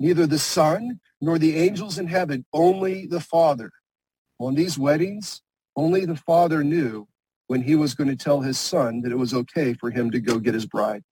neither 0.00 0.26
the 0.26 0.38
Son 0.38 1.00
nor 1.20 1.38
the 1.38 1.56
angels 1.56 1.98
in 1.98 2.06
heaven, 2.06 2.44
only 2.52 3.06
the 3.06 3.20
Father. 3.20 3.72
On 4.38 4.54
these 4.54 4.78
weddings, 4.78 5.42
only 5.76 6.04
the 6.04 6.16
Father 6.16 6.62
knew 6.62 7.08
when 7.48 7.62
he 7.62 7.74
was 7.74 7.94
going 7.94 8.08
to 8.08 8.16
tell 8.16 8.40
his 8.40 8.58
son 8.58 9.00
that 9.02 9.12
it 9.12 9.18
was 9.18 9.34
okay 9.34 9.74
for 9.74 9.90
him 9.90 10.10
to 10.12 10.20
go 10.20 10.38
get 10.38 10.54
his 10.54 10.66
bride. 10.66 11.02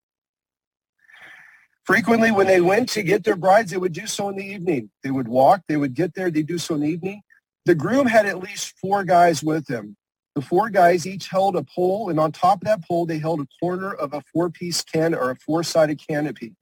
Frequently, 1.84 2.30
when 2.30 2.46
they 2.46 2.60
went 2.60 2.88
to 2.90 3.02
get 3.02 3.24
their 3.24 3.36
brides, 3.36 3.70
they 3.70 3.76
would 3.76 3.92
do 3.92 4.06
so 4.06 4.28
in 4.28 4.36
the 4.36 4.44
evening. 4.44 4.90
They 5.02 5.10
would 5.10 5.28
walk, 5.28 5.62
they 5.68 5.76
would 5.76 5.94
get 5.94 6.14
there, 6.14 6.30
they 6.30 6.42
do 6.42 6.58
so 6.58 6.74
in 6.74 6.80
the 6.80 6.88
evening. 6.88 7.22
The 7.64 7.74
groom 7.74 8.06
had 8.06 8.26
at 8.26 8.38
least 8.38 8.74
four 8.80 9.04
guys 9.04 9.42
with 9.42 9.68
him. 9.68 9.96
The 10.34 10.42
four 10.42 10.68
guys 10.68 11.06
each 11.06 11.28
held 11.28 11.56
a 11.56 11.64
pole, 11.64 12.10
and 12.10 12.20
on 12.20 12.32
top 12.32 12.60
of 12.60 12.66
that 12.66 12.86
pole, 12.86 13.06
they 13.06 13.18
held 13.18 13.40
a 13.40 13.46
corner 13.60 13.92
of 13.94 14.12
a 14.12 14.22
four-piece 14.32 14.82
can 14.82 15.14
or 15.14 15.30
a 15.30 15.36
four-sided 15.36 16.00
canopy. 16.06 16.54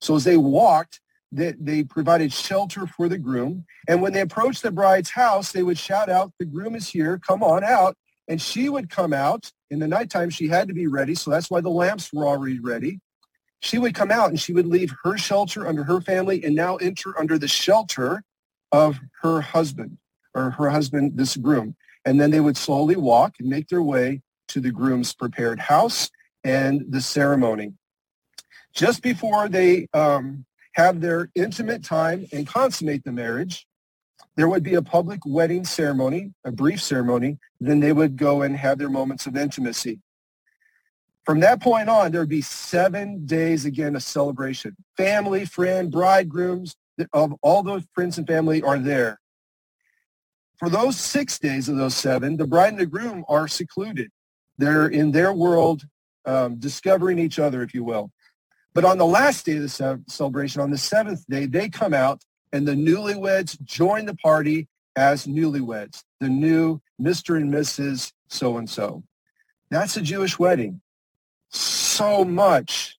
So 0.00 0.16
as 0.16 0.24
they 0.24 0.36
walked, 0.36 1.00
they, 1.30 1.54
they 1.58 1.84
provided 1.84 2.32
shelter 2.32 2.86
for 2.86 3.08
the 3.08 3.16
groom. 3.16 3.64
And 3.88 4.02
when 4.02 4.12
they 4.12 4.20
approached 4.20 4.62
the 4.62 4.70
bride's 4.70 5.10
house, 5.10 5.52
they 5.52 5.62
would 5.62 5.78
shout 5.78 6.10
out, 6.10 6.32
the 6.38 6.44
groom 6.44 6.74
is 6.74 6.88
here, 6.88 7.18
come 7.26 7.42
on 7.42 7.64
out. 7.64 7.96
And 8.28 8.40
she 8.40 8.68
would 8.68 8.88
come 8.88 9.12
out. 9.12 9.50
In 9.70 9.78
the 9.78 9.88
nighttime, 9.88 10.30
she 10.30 10.48
had 10.48 10.68
to 10.68 10.74
be 10.74 10.86
ready, 10.86 11.14
so 11.14 11.30
that's 11.30 11.50
why 11.50 11.60
the 11.60 11.70
lamps 11.70 12.12
were 12.12 12.26
already 12.26 12.60
ready. 12.60 13.00
She 13.60 13.78
would 13.78 13.94
come 13.94 14.10
out 14.10 14.28
and 14.28 14.40
she 14.40 14.52
would 14.52 14.66
leave 14.66 14.92
her 15.04 15.16
shelter 15.16 15.66
under 15.66 15.84
her 15.84 16.00
family 16.00 16.44
and 16.44 16.54
now 16.54 16.76
enter 16.76 17.18
under 17.18 17.38
the 17.38 17.48
shelter 17.48 18.22
of 18.72 18.98
her 19.22 19.40
husband 19.40 19.98
or 20.34 20.50
her 20.50 20.70
husband, 20.70 21.12
this 21.14 21.36
groom. 21.36 21.76
And 22.04 22.20
then 22.20 22.30
they 22.30 22.40
would 22.40 22.56
slowly 22.56 22.96
walk 22.96 23.34
and 23.38 23.48
make 23.48 23.68
their 23.68 23.82
way 23.82 24.22
to 24.48 24.60
the 24.60 24.72
groom's 24.72 25.14
prepared 25.14 25.60
house 25.60 26.10
and 26.42 26.84
the 26.88 27.00
ceremony. 27.00 27.74
Just 28.74 29.02
before 29.02 29.48
they 29.48 29.86
um, 29.94 30.44
have 30.74 31.00
their 31.00 31.30
intimate 31.34 31.84
time 31.84 32.26
and 32.32 32.46
consummate 32.46 33.04
the 33.04 33.12
marriage, 33.12 33.66
there 34.36 34.48
would 34.48 34.62
be 34.62 34.74
a 34.74 34.82
public 34.82 35.20
wedding 35.26 35.64
ceremony, 35.64 36.32
a 36.44 36.50
brief 36.50 36.82
ceremony. 36.82 37.38
Then 37.60 37.80
they 37.80 37.92
would 37.92 38.16
go 38.16 38.42
and 38.42 38.56
have 38.56 38.78
their 38.78 38.88
moments 38.88 39.26
of 39.26 39.36
intimacy. 39.36 40.00
From 41.24 41.40
that 41.40 41.60
point 41.60 41.88
on, 41.88 42.10
there 42.10 42.20
would 42.20 42.28
be 42.28 42.42
seven 42.42 43.26
days 43.26 43.64
again 43.64 43.94
of 43.94 44.02
celebration. 44.02 44.76
Family, 44.96 45.44
friend, 45.44 45.90
bridegrooms, 45.90 46.76
of 47.12 47.34
all 47.42 47.62
those 47.62 47.84
friends 47.94 48.18
and 48.18 48.26
family 48.26 48.62
are 48.62 48.78
there. 48.78 49.20
For 50.58 50.68
those 50.68 50.96
six 50.96 51.38
days 51.38 51.68
of 51.68 51.76
those 51.76 51.94
seven, 51.94 52.36
the 52.36 52.46
bride 52.46 52.72
and 52.72 52.78
the 52.78 52.86
groom 52.86 53.24
are 53.28 53.48
secluded. 53.48 54.10
They're 54.58 54.88
in 54.88 55.12
their 55.12 55.32
world, 55.32 55.84
um, 56.24 56.58
discovering 56.58 57.18
each 57.18 57.38
other, 57.38 57.62
if 57.62 57.74
you 57.74 57.84
will. 57.84 58.10
But 58.74 58.84
on 58.84 58.98
the 58.98 59.06
last 59.06 59.44
day 59.44 59.56
of 59.56 59.62
the 59.62 60.02
celebration, 60.08 60.60
on 60.60 60.70
the 60.70 60.78
seventh 60.78 61.24
day, 61.28 61.46
they 61.46 61.68
come 61.68 61.92
out 61.92 62.22
and 62.52 62.66
the 62.66 62.72
newlyweds 62.72 63.60
join 63.62 64.06
the 64.06 64.16
party 64.16 64.68
as 64.96 65.26
newlyweds, 65.26 66.04
the 66.20 66.28
new 66.28 66.80
Mr. 67.00 67.36
and 67.36 67.52
Mrs. 67.52 68.12
So-and-so. 68.28 69.02
That's 69.70 69.96
a 69.96 70.02
Jewish 70.02 70.38
wedding. 70.38 70.80
So 71.48 72.24
much 72.24 72.98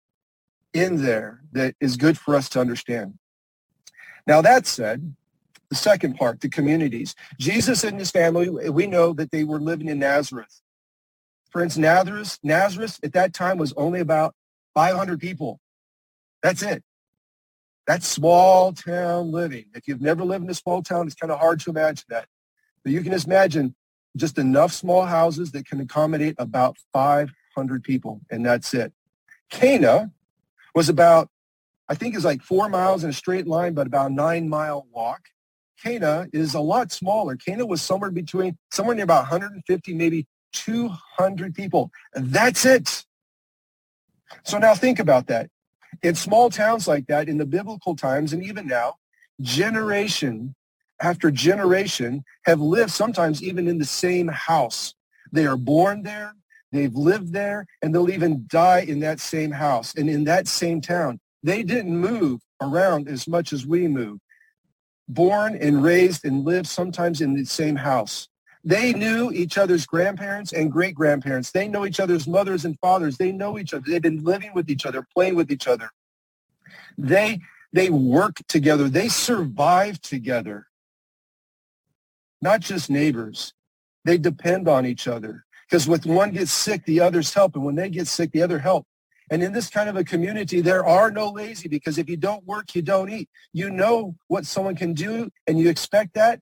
in 0.73 1.03
there 1.03 1.41
that 1.51 1.75
is 1.79 1.97
good 1.97 2.17
for 2.17 2.35
us 2.35 2.49
to 2.49 2.59
understand. 2.59 3.19
Now 4.25 4.41
that 4.41 4.65
said, 4.65 5.15
the 5.69 5.75
second 5.75 6.17
part, 6.17 6.39
the 6.39 6.49
communities. 6.49 7.15
Jesus 7.39 7.83
and 7.83 7.97
his 7.97 8.11
family, 8.11 8.47
we 8.69 8.85
know 8.85 9.11
that 9.13 9.31
they 9.31 9.43
were 9.43 9.59
living 9.59 9.87
in 9.87 9.97
Nazareth. 9.99 10.61
Friends, 11.49 11.77
Nazareth, 11.77 12.37
Nazareth 12.43 12.99
at 13.03 13.13
that 13.13 13.33
time 13.33 13.57
was 13.57 13.73
only 13.73 13.99
about 13.99 14.35
500 14.75 15.19
people. 15.19 15.59
That's 16.43 16.61
it. 16.61 16.83
That's 17.85 18.07
small 18.07 18.71
town 18.71 19.31
living. 19.31 19.65
If 19.73 19.87
you've 19.87 20.01
never 20.01 20.23
lived 20.23 20.45
in 20.45 20.49
a 20.49 20.53
small 20.53 20.81
town, 20.81 21.05
it's 21.05 21.15
kind 21.15 21.31
of 21.31 21.39
hard 21.39 21.59
to 21.61 21.69
imagine 21.69 22.05
that. 22.09 22.27
But 22.83 22.93
you 22.93 23.01
can 23.01 23.11
just 23.11 23.27
imagine 23.27 23.75
just 24.15 24.37
enough 24.37 24.71
small 24.71 25.05
houses 25.05 25.51
that 25.51 25.65
can 25.65 25.81
accommodate 25.81 26.35
about 26.37 26.77
500 26.93 27.83
people, 27.83 28.21
and 28.29 28.45
that's 28.45 28.73
it. 28.73 28.93
Cana 29.49 30.11
was 30.73 30.87
about, 30.87 31.29
I 31.89 31.95
think 31.95 32.15
is 32.15 32.23
like 32.23 32.41
four 32.41 32.69
miles 32.69 33.03
in 33.03 33.09
a 33.09 33.13
straight 33.13 33.47
line, 33.47 33.73
but 33.73 33.87
about 33.87 34.11
a 34.11 34.13
nine 34.13 34.47
mile 34.47 34.87
walk. 34.91 35.21
Cana 35.81 36.27
is 36.31 36.53
a 36.53 36.61
lot 36.61 36.91
smaller. 36.91 37.35
Cana 37.35 37.65
was 37.65 37.81
somewhere 37.81 38.11
between, 38.11 38.57
somewhere 38.71 38.95
near 38.95 39.03
about 39.03 39.23
150, 39.23 39.93
maybe 39.93 40.25
200 40.53 41.53
people. 41.53 41.91
And 42.13 42.31
that's 42.31 42.65
it. 42.65 43.03
So 44.43 44.57
now 44.57 44.73
think 44.73 44.99
about 44.99 45.27
that 45.27 45.49
in 46.01 46.15
small 46.15 46.49
towns 46.49 46.87
like 46.87 47.07
that 47.07 47.29
in 47.29 47.37
the 47.37 47.45
biblical 47.45 47.95
times 47.95 48.33
and 48.33 48.43
even 48.43 48.67
now, 48.67 48.95
generation 49.41 50.55
after 51.01 51.29
generation 51.29 52.23
have 52.45 52.61
lived 52.61 52.91
sometimes 52.91 53.43
even 53.43 53.67
in 53.67 53.77
the 53.77 53.85
same 53.85 54.27
house. 54.29 54.93
They 55.31 55.45
are 55.45 55.57
born 55.57 56.03
there, 56.03 56.33
they've 56.71 56.95
lived 56.95 57.33
there, 57.33 57.65
and 57.81 57.93
they'll 57.93 58.09
even 58.09 58.45
die 58.47 58.81
in 58.81 58.99
that 59.01 59.19
same 59.19 59.51
house 59.51 59.93
and 59.95 60.09
in 60.09 60.23
that 60.25 60.47
same 60.47 60.79
town. 60.79 61.19
They 61.43 61.61
didn't 61.63 61.97
move 61.97 62.41
around 62.61 63.09
as 63.09 63.27
much 63.27 63.51
as 63.51 63.65
we 63.65 63.87
move. 63.87 64.19
Born 65.09 65.57
and 65.57 65.83
raised 65.83 66.23
and 66.23 66.45
lived 66.45 66.67
sometimes 66.67 67.19
in 67.19 67.33
the 67.33 67.43
same 67.43 67.75
house. 67.75 68.29
They 68.63 68.93
knew 68.93 69.31
each 69.31 69.57
other's 69.57 69.85
grandparents 69.85 70.53
and 70.53 70.71
great 70.71 70.95
grandparents. 70.95 71.51
They 71.51 71.67
know 71.67 71.85
each 71.85 71.99
other's 71.99 72.27
mothers 72.27 72.63
and 72.63 72.79
fathers. 72.79 73.17
They 73.17 73.31
know 73.31 73.59
each 73.59 73.73
other. 73.73 73.83
They've 73.85 74.01
been 74.01 74.23
living 74.23 74.51
with 74.53 74.69
each 74.69 74.85
other, 74.85 75.05
playing 75.13 75.35
with 75.35 75.51
each 75.51 75.67
other. 75.67 75.89
They 76.97 77.41
they 77.73 77.89
work 77.89 78.37
together. 78.47 78.87
They 78.87 79.09
survive 79.09 79.99
together. 79.99 80.67
Not 82.41 82.61
just 82.61 82.89
neighbors. 82.89 83.53
They 84.05 84.17
depend 84.17 84.67
on 84.67 84.85
each 84.85 85.07
other. 85.07 85.45
Because 85.67 85.87
when 85.87 86.01
one 86.01 86.31
gets 86.31 86.51
sick, 86.51 86.85
the 86.85 86.99
others 86.99 87.33
help. 87.33 87.55
And 87.55 87.65
when 87.65 87.75
they 87.75 87.89
get 87.89 88.07
sick, 88.07 88.31
the 88.31 88.43
other 88.43 88.59
help. 88.59 88.85
And 89.31 89.41
in 89.41 89.53
this 89.53 89.69
kind 89.69 89.89
of 89.89 89.95
a 89.95 90.03
community, 90.03 90.61
there 90.61 90.85
are 90.85 91.09
no 91.09 91.29
lazy 91.29 91.67
because 91.67 91.97
if 91.97 92.09
you 92.09 92.17
don't 92.17 92.45
work, 92.45 92.75
you 92.75 92.81
don't 92.81 93.09
eat. 93.09 93.29
You 93.53 93.71
know 93.71 94.15
what 94.27 94.45
someone 94.45 94.75
can 94.75 94.93
do 94.93 95.31
and 95.47 95.57
you 95.57 95.69
expect 95.69 96.13
that. 96.13 96.39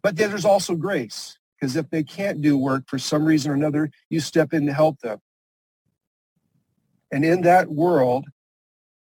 But 0.00 0.16
there's 0.16 0.44
also 0.44 0.76
grace 0.76 1.37
because 1.58 1.76
if 1.76 1.90
they 1.90 2.02
can't 2.02 2.40
do 2.40 2.56
work 2.56 2.84
for 2.86 2.98
some 2.98 3.24
reason 3.24 3.50
or 3.50 3.54
another, 3.54 3.90
you 4.10 4.20
step 4.20 4.52
in 4.52 4.66
to 4.66 4.72
help 4.72 5.00
them. 5.00 5.18
And 7.10 7.24
in 7.24 7.42
that 7.42 7.68
world, 7.70 8.26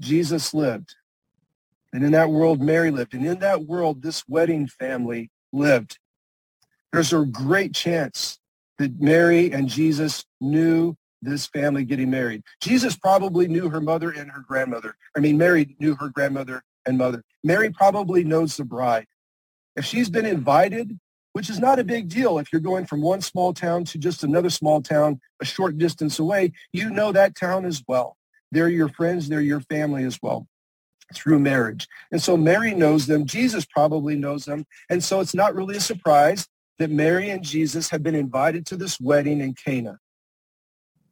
Jesus 0.01 0.53
lived. 0.53 0.95
And 1.93 2.03
in 2.03 2.11
that 2.11 2.29
world, 2.29 2.61
Mary 2.61 2.91
lived. 2.91 3.13
And 3.13 3.25
in 3.25 3.39
that 3.39 3.65
world, 3.65 4.01
this 4.01 4.23
wedding 4.27 4.67
family 4.67 5.29
lived. 5.51 5.99
There's 6.91 7.13
a 7.13 7.25
great 7.25 7.73
chance 7.73 8.39
that 8.77 8.99
Mary 8.99 9.51
and 9.51 9.69
Jesus 9.69 10.25
knew 10.41 10.95
this 11.21 11.47
family 11.47 11.85
getting 11.85 12.09
married. 12.09 12.43
Jesus 12.61 12.95
probably 12.95 13.47
knew 13.47 13.69
her 13.69 13.79
mother 13.79 14.11
and 14.11 14.29
her 14.31 14.43
grandmother. 14.45 14.95
I 15.15 15.19
mean, 15.19 15.37
Mary 15.37 15.75
knew 15.79 15.95
her 15.95 16.09
grandmother 16.09 16.63
and 16.85 16.97
mother. 16.97 17.23
Mary 17.43 17.69
probably 17.71 18.23
knows 18.23 18.57
the 18.57 18.65
bride. 18.65 19.07
If 19.75 19.85
she's 19.85 20.09
been 20.09 20.25
invited, 20.25 20.99
which 21.33 21.49
is 21.49 21.59
not 21.59 21.79
a 21.79 21.83
big 21.83 22.09
deal 22.09 22.39
if 22.39 22.51
you're 22.51 22.61
going 22.61 22.85
from 22.85 23.01
one 23.01 23.21
small 23.21 23.53
town 23.53 23.83
to 23.85 23.97
just 23.97 24.23
another 24.23 24.49
small 24.49 24.81
town 24.81 25.19
a 25.41 25.45
short 25.45 25.77
distance 25.77 26.19
away, 26.19 26.53
you 26.71 26.89
know 26.89 27.11
that 27.11 27.35
town 27.35 27.65
as 27.65 27.83
well. 27.87 28.17
They're 28.51 28.69
your 28.69 28.89
friends, 28.89 29.27
they're 29.27 29.41
your 29.41 29.61
family 29.61 30.03
as 30.03 30.19
well 30.21 30.47
through 31.13 31.39
marriage. 31.39 31.87
And 32.11 32.21
so 32.21 32.37
Mary 32.37 32.73
knows 32.73 33.05
them. 33.05 33.25
Jesus 33.25 33.65
probably 33.65 34.15
knows 34.15 34.45
them. 34.45 34.65
And 34.89 35.03
so 35.03 35.19
it's 35.19 35.35
not 35.35 35.55
really 35.55 35.77
a 35.77 35.81
surprise 35.81 36.47
that 36.79 36.89
Mary 36.89 37.29
and 37.29 37.43
Jesus 37.43 37.89
have 37.89 38.03
been 38.03 38.15
invited 38.15 38.65
to 38.67 38.77
this 38.77 38.99
wedding 38.99 39.41
in 39.41 39.53
Cana. 39.53 39.99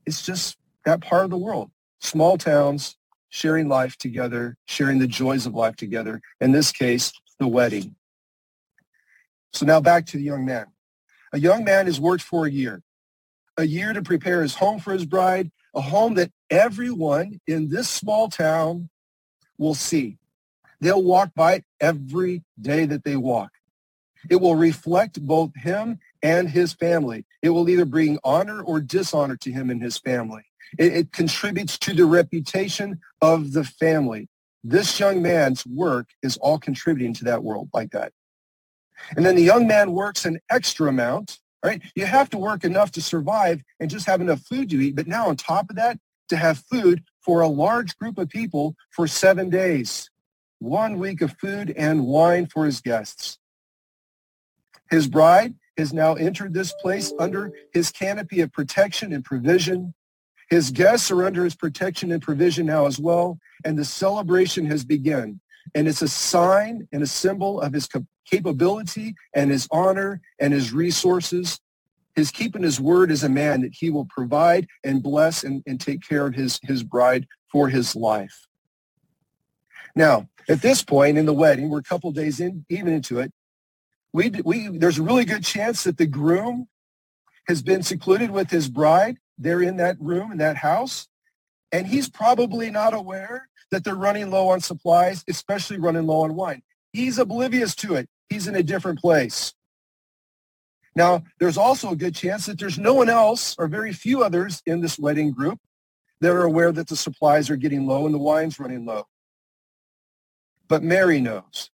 It's 0.06 0.26
just 0.26 0.58
that 0.86 1.02
part 1.02 1.26
of 1.26 1.30
the 1.30 1.38
world. 1.38 1.72
Small 2.00 2.38
towns 2.38 2.98
sharing 3.30 3.70
life 3.70 3.98
together, 3.98 4.58
sharing 4.66 5.00
the 5.00 5.08
joys 5.08 5.46
of 5.46 5.54
life 5.54 5.76
together. 5.76 6.22
In 6.40 6.52
this 6.52 6.72
case, 6.72 7.14
the 7.40 7.48
wedding. 7.48 7.96
So 9.54 9.66
now 9.66 9.82
back 9.82 10.06
to 10.08 10.18
the 10.18 10.24
young 10.24 10.46
man. 10.46 10.68
A 11.34 11.40
young 11.40 11.64
man 11.64 11.86
has 11.86 12.00
worked 12.00 12.24
for 12.24 12.46
a 12.46 12.52
year, 12.52 12.82
a 13.58 13.66
year 13.66 13.94
to 13.94 14.02
prepare 14.02 14.42
his 14.42 14.56
home 14.56 14.80
for 14.80 14.94
his 14.94 15.06
bride, 15.06 15.52
a 15.74 15.82
home 15.82 16.16
that 16.16 16.32
everyone 16.50 17.40
in 17.48 17.70
this 17.70 17.90
small 17.90 18.28
town 18.30 18.90
will 19.58 19.76
see. 19.76 20.18
They'll 20.82 21.04
walk 21.04 21.34
by 21.36 21.54
it 21.56 21.66
every 21.80 22.44
day 22.60 22.86
that 22.86 23.04
they 23.04 23.16
walk. 23.16 23.52
It 24.30 24.38
will 24.38 24.56
reflect 24.56 25.22
both 25.22 25.52
him 25.56 26.00
and 26.22 26.50
his 26.50 26.74
family. 26.74 27.26
It 27.42 27.50
will 27.50 27.70
either 27.70 27.86
bring 27.86 28.20
honor 28.24 28.62
or 28.62 28.82
dishonor 28.82 29.38
to 29.38 29.52
him 29.52 29.70
and 29.70 29.82
his 29.82 29.98
family. 29.98 30.44
It, 30.78 30.94
it, 30.94 31.12
contributes 31.12 31.78
to 31.80 31.94
the 31.94 32.06
reputation 32.06 33.00
of 33.22 33.52
the 33.54 33.64
family. 33.64 34.30
This 34.64 35.00
young 35.00 35.22
man's 35.22 35.66
work 35.66 36.10
is 36.22 36.38
all 36.38 36.60
contributing 36.60 37.14
to 37.16 37.26
that 37.26 37.44
world 37.44 37.70
like 37.74 37.92
that. 37.92 38.14
And 39.16 39.26
then 39.26 39.36
the 39.36 39.44
young 39.44 39.68
man 39.68 39.92
works 39.92 40.26
an 40.26 40.40
extra 40.50 40.90
amount, 40.90 41.40
right? 41.64 41.82
You 41.96 42.06
have 42.06 42.30
to 42.32 42.38
work 42.38 42.64
enough 42.64 42.92
to 42.92 43.02
survive 43.02 43.64
and 43.80 43.90
just 43.90 44.08
have 44.08 44.22
enough 44.22 44.42
food 44.42 44.70
to 44.70 44.82
eat. 44.82 44.96
But 44.96 45.08
now 45.08 45.28
on 45.28 45.36
top 45.36 45.70
of 45.70 45.76
that, 45.76 45.98
to 46.32 46.38
have 46.38 46.64
food 46.72 47.04
for 47.20 47.42
a 47.42 47.48
large 47.48 47.98
group 47.98 48.18
of 48.18 48.30
people 48.30 48.76
for 48.92 49.06
seven 49.06 49.50
days. 49.50 50.10
One 50.60 50.98
week 50.98 51.22
of 51.22 51.36
food 51.42 51.74
and 51.76 52.06
wine 52.06 52.48
for 52.48 52.66
his 52.66 52.80
guests. 52.80 53.38
His 54.90 55.08
bride 55.08 55.56
has 55.78 55.92
now 55.92 56.14
entered 56.14 56.54
this 56.54 56.74
place 56.82 57.12
under 57.20 57.52
his 57.74 57.92
canopy 57.92 58.40
of 58.40 58.54
protection 58.54 59.12
and 59.12 59.26
provision. 59.26 59.94
His 60.50 60.72
guests 60.72 61.12
are 61.12 61.26
under 61.26 61.44
his 61.44 61.56
protection 61.56 62.14
and 62.14 62.22
provision 62.22 62.66
now 62.66 62.86
as 62.86 62.98
well. 62.98 63.38
And 63.66 63.78
the 63.78 63.86
celebration 63.86 64.66
has 64.68 64.86
begun. 64.86 65.41
And 65.76 65.88
it's 65.88 66.02
a 66.02 66.08
sign 66.08 66.88
and 66.92 67.04
a 67.04 67.08
symbol 67.08 67.62
of 67.62 67.74
his 67.74 67.88
capability 68.30 69.16
and 69.34 69.52
his 69.52 69.68
honor 69.72 70.22
and 70.40 70.54
his 70.54 70.74
resources. 70.74 71.60
His 72.16 72.30
keeping 72.30 72.64
his 72.64 72.80
word 72.80 73.10
as 73.10 73.24
a 73.24 73.30
man 73.30 73.62
that 73.62 73.74
he 73.74 73.90
will 73.90 74.06
provide 74.06 74.68
and 74.84 75.02
bless 75.02 75.44
and, 75.46 75.64
and 75.66 75.80
take 75.80 76.02
care 76.08 76.28
of 76.28 76.36
his, 76.36 76.60
his 76.64 76.84
bride 76.84 77.26
for 77.50 77.70
his 77.70 77.96
life. 77.96 78.48
Now, 79.96 80.28
at 80.50 80.62
this 80.62 80.84
point 80.84 81.18
in 81.18 81.26
the 81.26 81.34
wedding, 81.34 81.70
we're 81.70 81.80
a 81.80 81.84
couple 81.84 82.12
days 82.12 82.40
in, 82.40 82.66
even 82.70 82.92
into 82.92 83.20
it, 83.20 83.32
we, 84.14 84.30
we, 84.44 84.68
there's 84.68 85.00
a 85.00 85.04
really 85.04 85.26
good 85.26 85.44
chance 85.44 85.84
that 85.86 85.98
the 85.98 86.06
groom 86.06 86.68
has 87.48 87.62
been 87.62 87.84
secluded 87.84 88.32
with 88.32 88.50
his 88.50 88.70
bride. 88.70 89.18
They're 89.38 89.62
in 89.62 89.78
that 89.78 89.96
room, 90.00 90.32
in 90.32 90.38
that 90.40 90.58
house. 90.58 91.08
And 91.72 91.88
he's 91.88 92.10
probably 92.10 92.70
not 92.70 92.94
aware 92.94 93.48
that 93.72 93.84
they're 93.84 93.96
running 93.96 94.30
low 94.30 94.50
on 94.50 94.60
supplies, 94.60 95.24
especially 95.28 95.78
running 95.78 96.06
low 96.06 96.22
on 96.22 96.36
wine. 96.36 96.62
He's 96.94 97.18
oblivious 97.18 97.74
to 97.76 97.96
it. 97.96 98.10
He's 98.30 98.48
in 98.48 98.56
a 98.56 98.64
different 98.64 99.00
place. 99.00 99.54
Now, 100.96 101.24
there's 101.40 101.58
also 101.58 101.92
a 101.92 101.96
good 101.96 102.14
chance 102.14 102.46
that 102.46 102.60
there's 102.60 102.78
no 102.78 102.94
one 102.94 103.10
else 103.10 103.56
or 103.58 103.68
very 103.68 103.94
few 103.94 104.24
others 104.24 104.62
in 104.66 104.82
this 104.82 105.00
wedding 105.00 105.32
group 105.32 105.60
that 106.20 106.32
are 106.32 106.44
aware 106.44 106.72
that 106.72 106.88
the 106.88 106.96
supplies 106.96 107.50
are 107.50 107.56
getting 107.56 107.88
low 107.88 108.06
and 108.06 108.14
the 108.14 108.20
wine's 108.20 108.60
running 108.60 108.86
low. 108.86 109.06
But 110.68 110.84
Mary 110.84 111.22
knows. 111.22 111.70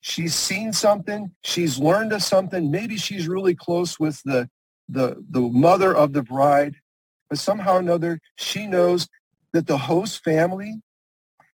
She's 0.00 0.34
seen 0.34 0.72
something. 0.72 1.32
She's 1.42 1.78
learned 1.78 2.12
of 2.12 2.22
something. 2.22 2.70
Maybe 2.70 2.96
she's 2.96 3.28
really 3.28 3.54
close 3.54 4.00
with 4.00 4.20
the, 4.24 4.48
the, 4.88 5.24
the 5.30 5.40
mother 5.40 5.94
of 5.94 6.12
the 6.12 6.22
bride. 6.22 6.76
But 7.28 7.38
somehow 7.38 7.74
or 7.74 7.80
another, 7.80 8.20
she 8.36 8.66
knows 8.66 9.08
that 9.52 9.66
the 9.66 9.78
host 9.78 10.22
family 10.24 10.80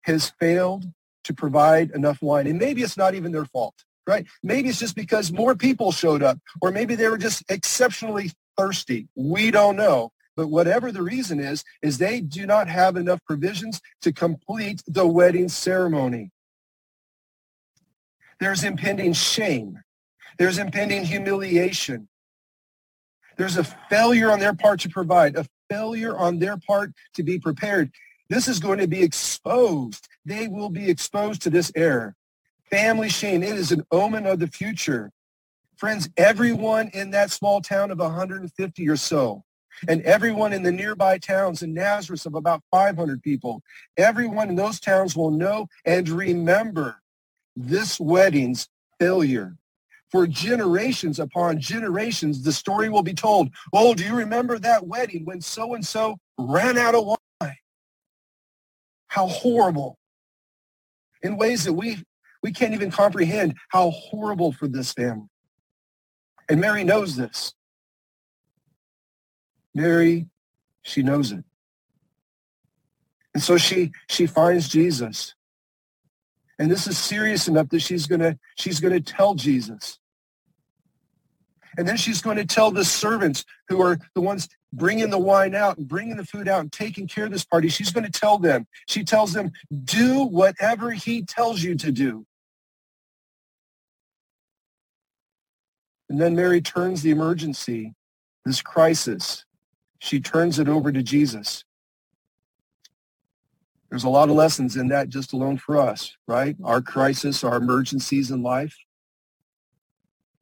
has 0.03 0.33
failed 0.39 0.85
to 1.25 1.35
provide 1.35 1.91
enough 1.91 2.23
wine. 2.23 2.47
And 2.47 2.59
maybe 2.59 2.83
it's 2.83 2.97
not 2.97 3.15
even 3.15 3.33
their 3.33 3.47
fault, 3.47 3.75
right? 4.07 4.27
Maybe 4.43 4.69
it's 4.69 4.79
just 4.79 4.95
because 4.95 5.33
more 5.33 5.55
people 5.55 5.91
showed 5.93 6.23
up, 6.23 6.39
or 6.63 6.71
maybe 6.71 6.95
they 6.95 7.09
were 7.09 7.19
just 7.19 7.43
exceptionally 7.49 8.31
thirsty. 8.57 9.09
We 9.17 9.51
don't 9.51 9.77
know. 9.77 10.13
But 10.37 10.49
whatever 10.49 10.93
the 10.93 11.03
reason 11.03 11.41
is, 11.41 11.65
is 11.83 11.99
they 11.99 12.21
do 12.21 12.47
not 12.47 12.69
have 12.69 12.97
enough 12.97 13.25
provisions 13.25 13.81
to 14.03 14.13
complete 14.13 14.83
the 14.87 15.07
wedding 15.07 15.49
ceremony. 15.49 16.31
There's 18.39 18.63
impending 18.63 19.15
shame. 19.15 19.83
There's 20.39 20.59
impending 20.59 21.05
humiliation. 21.05 22.09
There's 23.37 23.57
a 23.57 23.65
failure 23.65 24.31
on 24.31 24.41
their 24.41 24.55
part 24.55 24.81
to 24.81 24.89
provide, 24.89 25.37
a 25.37 25.47
failure 25.69 26.17
on 26.17 26.39
their 26.39 26.57
part 26.57 26.93
to 27.15 27.23
be 27.23 27.39
prepared. 27.39 27.93
This 28.29 28.49
is 28.49 28.59
going 28.59 28.79
to 28.79 28.89
be 28.89 29.03
exposed. 29.03 30.09
They 30.25 30.49
will 30.49 30.71
be 30.71 30.91
exposed 30.91 31.43
to 31.43 31.51
this 31.51 31.71
error. 31.77 32.15
Family 32.71 33.09
shame, 33.09 33.43
it 33.43 33.55
is 33.55 33.71
an 33.71 33.85
omen 33.93 34.27
of 34.27 34.41
the 34.41 34.49
future. 34.49 35.13
Friends, 35.77 36.09
everyone 36.17 36.91
in 36.95 37.11
that 37.11 37.31
small 37.31 37.61
town 37.61 37.91
of 37.91 37.99
150 37.99 38.89
or 38.89 38.97
so, 38.97 39.45
and 39.87 40.01
everyone 40.03 40.53
in 40.53 40.63
the 40.63 40.73
nearby 40.73 41.19
towns 41.19 41.63
in 41.63 41.75
Nazareth 41.75 42.27
of 42.27 42.35
about 42.35 42.63
500 42.71 43.23
people, 43.23 43.63
everyone 43.97 44.49
in 44.49 44.57
those 44.57 44.81
towns 44.81 45.15
will 45.15 45.31
know 45.31 45.69
and 45.85 46.09
remember 46.09 47.03
this 47.55 48.01
wedding's 48.01 48.69
failure. 48.99 49.57
For 50.11 50.27
generations 50.27 51.19
upon 51.19 51.61
generations, 51.61 52.43
the 52.43 52.53
story 52.53 52.89
will 52.89 53.03
be 53.03 53.15
told. 53.15 53.51
Oh, 53.73 53.95
do 53.95 54.05
you 54.05 54.15
remember 54.15 54.59
that 54.59 54.87
wedding 54.87 55.25
when 55.25 55.41
so-and-so 55.41 56.17
ran 56.39 56.79
out 56.79 56.95
of 56.95 57.07
wine? 57.07 57.57
How 59.09 59.27
horrible. 59.27 59.99
In 61.23 61.37
ways 61.37 61.65
that 61.65 61.73
we, 61.73 62.05
we 62.43 62.53
can't 62.53 62.75
even 62.75 62.91
comprehend 62.91 63.55
how 63.71 63.91
horrible 63.91 64.53
for 64.53 64.69
this 64.69 64.93
family. 64.93 65.29
And 66.49 66.61
Mary 66.61 66.85
knows 66.85 67.17
this. 67.17 67.53
Mary, 69.75 70.29
she 70.83 71.03
knows 71.03 71.33
it. 71.33 71.45
And 73.35 73.43
so 73.43 73.59
she, 73.59 73.93
she 74.09 74.27
finds 74.27 74.69
Jesus. 74.69 75.35
And 76.59 76.71
this 76.71 76.87
is 76.87 76.97
serious 76.97 77.49
enough 77.49 77.69
that 77.71 77.81
she's 77.81 78.07
going 78.07 78.21
to 78.21 78.39
she's 78.57 78.81
going 78.81 78.95
to 78.95 79.01
tell 79.01 79.35
Jesus. 79.35 79.99
And 81.79 81.87
then 81.87 81.97
she's 81.97 82.23
going 82.23 82.39
to 82.39 82.47
tell 82.47 82.71
the 82.71 82.85
servants 82.85 83.45
who 83.69 83.83
are 83.83 83.99
the 84.15 84.23
ones 84.23 84.49
bringing 84.73 85.11
the 85.11 85.19
wine 85.19 85.55
out 85.55 85.77
and 85.77 85.87
bringing 85.87 86.17
the 86.17 86.25
food 86.25 86.49
out 86.49 86.61
and 86.61 86.73
taking 86.73 87.07
care 87.07 87.27
of 87.27 87.31
this 87.31 87.45
party. 87.45 87.69
She's 87.69 87.93
going 87.93 88.11
to 88.11 88.21
tell 88.21 88.39
them. 88.39 88.67
She 88.89 89.05
tells 89.05 89.35
them, 89.35 89.53
do 89.85 90.25
whatever 90.25 90.91
he 90.93 91.23
tells 91.23 91.63
you 91.63 91.75
to 91.77 91.93
do. 91.93 92.27
And 96.09 96.21
then 96.21 96.35
Mary 96.35 96.63
turns 96.63 97.03
the 97.03 97.11
emergency, 97.11 97.93
this 98.45 98.63
crisis, 98.63 99.45
she 99.99 100.21
turns 100.21 100.59
it 100.59 100.69
over 100.69 100.93
to 100.93 101.03
Jesus. 101.03 101.65
There's 103.97 104.05
a 104.05 104.11
lot 104.11 104.29
of 104.29 104.35
lessons 104.35 104.77
in 104.77 104.89
that 104.89 105.09
just 105.09 105.33
alone 105.33 105.57
for 105.57 105.79
us, 105.79 106.15
right? 106.29 106.55
Our 106.63 106.83
crisis, 106.83 107.43
our 107.43 107.57
emergencies 107.57 108.31
in 108.31 108.43
life. 108.43 108.77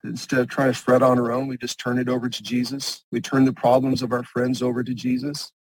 Instead 0.03 0.41
of 0.41 0.49
trying 0.49 0.73
to 0.73 0.77
fret 0.77 1.05
on 1.05 1.21
our 1.21 1.31
own, 1.31 1.47
we 1.47 1.57
just 1.57 1.79
turn 1.79 1.97
it 1.97 2.09
over 2.09 2.29
to 2.29 2.43
Jesus. 2.43 3.05
We 3.13 3.21
turn 3.21 3.45
the 3.45 3.53
problems 3.53 4.03
of 4.03 4.11
our 4.11 4.25
friends 4.25 4.61
over 4.61 4.83
to 4.83 4.93
Jesus. 4.93 5.53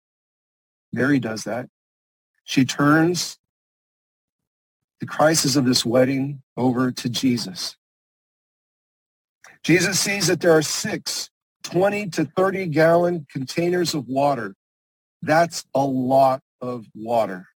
Mary 0.92 1.20
does 1.20 1.44
that. 1.44 1.68
She 2.42 2.64
turns 2.64 3.38
the 4.98 5.06
crisis 5.06 5.54
of 5.54 5.64
this 5.64 5.86
wedding 5.86 6.42
over 6.56 6.90
to 6.90 7.08
Jesus. 7.08 7.76
Jesus 9.62 10.00
sees 10.00 10.26
that 10.26 10.40
there 10.40 10.50
are 10.50 10.62
six 10.62 11.30
20 11.62 12.08
to 12.08 12.24
30 12.24 12.66
gallon 12.66 13.24
containers 13.30 13.94
of 13.94 14.08
water. 14.08 14.56
That's 15.22 15.64
a 15.76 15.84
lot 15.84 16.42
of 16.60 16.86
water. 16.92 17.46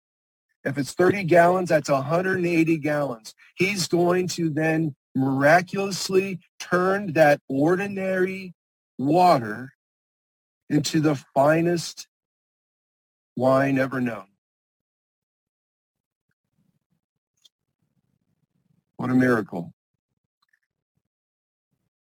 If 0.69 0.77
it's 0.77 0.93
30 0.93 1.25
gallons, 1.25 1.71
that's 1.71 1.89
180 1.89 2.77
gallons. 2.77 3.35
He's 3.57 3.89
going 3.89 4.29
to 4.29 4.51
then 4.51 4.95
miraculously 5.15 6.41
turn 6.61 7.15
that 7.15 7.41
ordinary 7.49 8.55
water 8.99 9.73
into 10.69 11.01
the 11.01 11.15
finest 11.35 12.07
wine 13.35 13.79
ever 13.79 13.99
known. 13.99 14.27
What 18.99 19.09
a 19.09 19.15
miracle. 19.15 19.73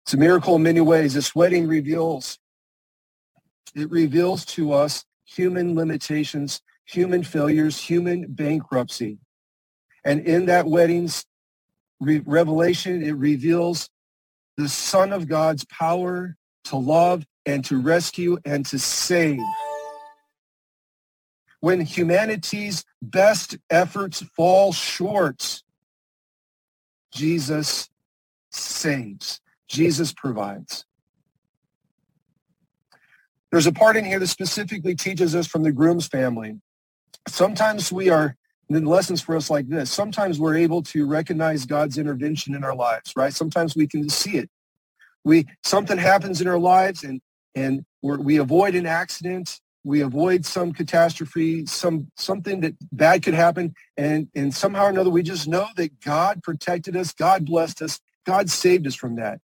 It's 0.05 0.15
a 0.15 0.17
miracle 0.17 0.57
in 0.57 0.65
many 0.65 0.81
ways. 0.81 1.15
This 1.15 1.37
wedding 1.37 1.69
reveals, 1.69 2.41
it 3.77 3.89
reveals 3.93 4.45
to 4.47 4.73
us 4.73 5.05
human 5.25 5.77
limitations, 5.77 6.63
human 6.87 7.23
failures, 7.23 7.79
human 7.79 8.27
bankruptcy. 8.29 9.19
And 10.05 10.21
in 10.21 10.47
that 10.47 10.67
wedding's 10.67 11.25
re- 12.01 12.23
revelation, 12.25 13.03
it 13.03 13.13
reveals 13.13 13.91
the 14.57 14.69
Son 14.69 15.13
of 15.13 15.29
God's 15.29 15.65
power 15.65 16.37
to 16.65 16.77
love 16.77 17.27
and 17.45 17.65
to 17.67 17.81
rescue 17.81 18.39
and 18.45 18.65
to 18.67 18.79
save. 18.79 19.41
When 21.61 21.81
humanity's 21.81 22.85
best 23.03 23.57
efforts 23.71 24.23
fall 24.37 24.73
short, 24.73 25.63
Jesus 27.13 27.89
saves. 28.51 29.41
Jesus 29.69 30.13
provides. 30.13 30.85
There's 33.51 33.67
a 33.67 33.73
part 33.73 33.97
in 33.97 34.05
here 34.05 34.19
that 34.19 34.27
specifically 34.27 34.95
teaches 34.95 35.35
us 35.35 35.47
from 35.47 35.63
the 35.63 35.73
groom's 35.73 36.07
family. 36.07 36.61
Sometimes 37.29 37.93
we 37.93 38.09
are, 38.09 38.37
the 38.69 38.81
lessons 38.81 39.21
for 39.21 39.37
us 39.37 39.49
like 39.51 39.69
this, 39.69 39.91
sometimes 39.91 40.41
we're 40.41 40.57
able 40.57 40.83
to 40.83 41.07
recognize 41.07 41.67
God's 41.67 41.99
intervention 41.99 42.55
in 42.55 42.65
our 42.65 42.75
lives, 42.75 43.13
right? 43.17 43.33
Sometimes 43.33 43.77
we 43.77 43.87
can 43.87 44.09
see 44.09 44.39
it. 44.39 44.51
We, 45.25 45.47
something 45.65 45.99
happens 45.99 46.41
in 46.41 46.49
our 46.49 46.59
lives 46.59 47.05
and, 47.05 47.21
and 47.55 47.85
we 48.03 48.37
avoid 48.39 48.75
an 48.75 48.87
accident 48.87 49.61
we 49.87 50.01
avoid 50.01 50.45
some 50.45 50.73
catastrophe, 50.73 51.65
some 51.65 52.11
something 52.17 52.61
that 52.61 52.75
bad 52.91 53.23
could 53.23 53.35
happen, 53.35 53.73
and 53.97 54.27
and 54.35 54.53
somehow 54.53 54.87
or 54.87 54.89
another 54.89 55.11
we 55.11 55.23
just 55.23 55.47
know 55.47 55.69
that 55.77 56.01
God 56.01 56.43
protected 56.43 56.97
us, 56.97 57.13
God 57.13 57.47
blessed 57.47 57.83
us, 57.83 58.01
God 58.25 58.51
saved 58.51 58.89
us 58.89 58.97
from 58.97 59.15
that. 59.15 59.41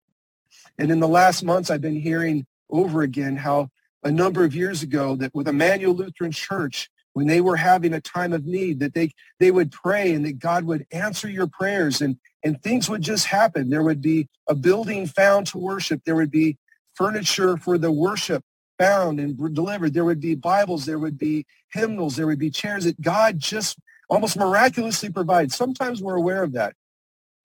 And 0.80 0.92
in 0.92 1.00
the 1.00 1.08
last 1.08 1.44
months, 1.44 1.70
I've 1.70 1.82
been 1.82 2.02
hearing 2.02 2.48
over 2.72 3.04
again 3.04 3.38
how 3.38 3.70
a 4.04 4.12
number 4.12 4.44
of 4.44 4.56
years 4.56 4.82
ago 4.82 5.16
that 5.18 5.30
with 5.36 5.48
Emmanuel 5.48 5.94
Lutheran 5.94 6.32
Church, 6.32 6.90
when 7.14 7.28
they 7.28 7.42
were 7.42 7.58
having 7.58 7.94
a 7.94 8.02
time 8.02 8.34
of 8.34 8.46
need, 8.46 8.80
that 8.80 8.94
they 8.94 9.12
they 9.40 9.52
would 9.52 9.72
pray 9.72 10.14
and 10.14 10.26
that 10.26 10.40
God 10.40 10.66
would 10.66 10.86
answer 10.92 11.30
your 11.30 11.48
prayers 11.48 12.02
and 12.02 12.18
and 12.44 12.62
things 12.62 12.90
would 12.90 13.02
just 13.02 13.28
happen. 13.28 13.70
There 13.70 13.84
would 13.84 14.02
be 14.02 14.28
a 14.48 14.56
building 14.56 15.08
found 15.08 15.48
to 15.48 15.58
worship. 15.58 16.02
There 16.06 16.16
would 16.16 16.32
be 16.32 16.58
furniture 16.96 17.58
for 17.58 17.78
the 17.78 17.92
worship 17.92 18.44
found 18.78 19.20
and 19.20 19.38
delivered. 19.54 19.94
There 19.94 20.06
would 20.06 20.20
be 20.20 20.36
Bibles, 20.36 20.86
there 20.86 21.00
would 21.00 21.18
be 21.18 21.46
hymnals, 21.72 22.16
there 22.16 22.28
would 22.28 22.40
be 22.40 22.50
chairs 22.50 22.86
that 22.86 23.00
God 23.00 23.40
just 23.40 23.78
almost 24.10 24.38
miraculously 24.38 25.10
provides. 25.10 25.56
Sometimes 25.56 26.02
we're 26.02 26.16
aware 26.16 26.44
of 26.44 26.54
that. 26.54 26.74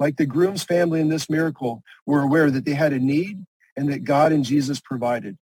Like 0.01 0.17
the 0.17 0.27
groom's 0.27 0.65
family 0.65 1.01
in 1.01 1.09
this 1.09 1.29
miracle 1.31 1.83
were 2.07 2.23
aware 2.23 2.51
that 2.51 2.65
they 2.65 2.75
had 2.75 2.93
a 2.93 2.99
need 2.99 3.45
and 3.77 3.91
that 3.93 4.05
God 4.05 4.33
and 4.33 4.45
Jesus 4.45 4.81
provided. 4.81 5.37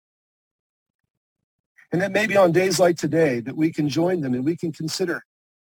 And 1.92 2.02
that 2.02 2.12
maybe 2.12 2.38
on 2.38 2.52
days 2.52 2.80
like 2.80 2.98
today 2.98 3.42
that 3.42 3.58
we 3.58 3.72
can 3.72 3.90
join 3.90 4.22
them 4.22 4.34
and 4.34 4.46
we 4.46 4.56
can 4.56 4.72
consider 4.72 5.24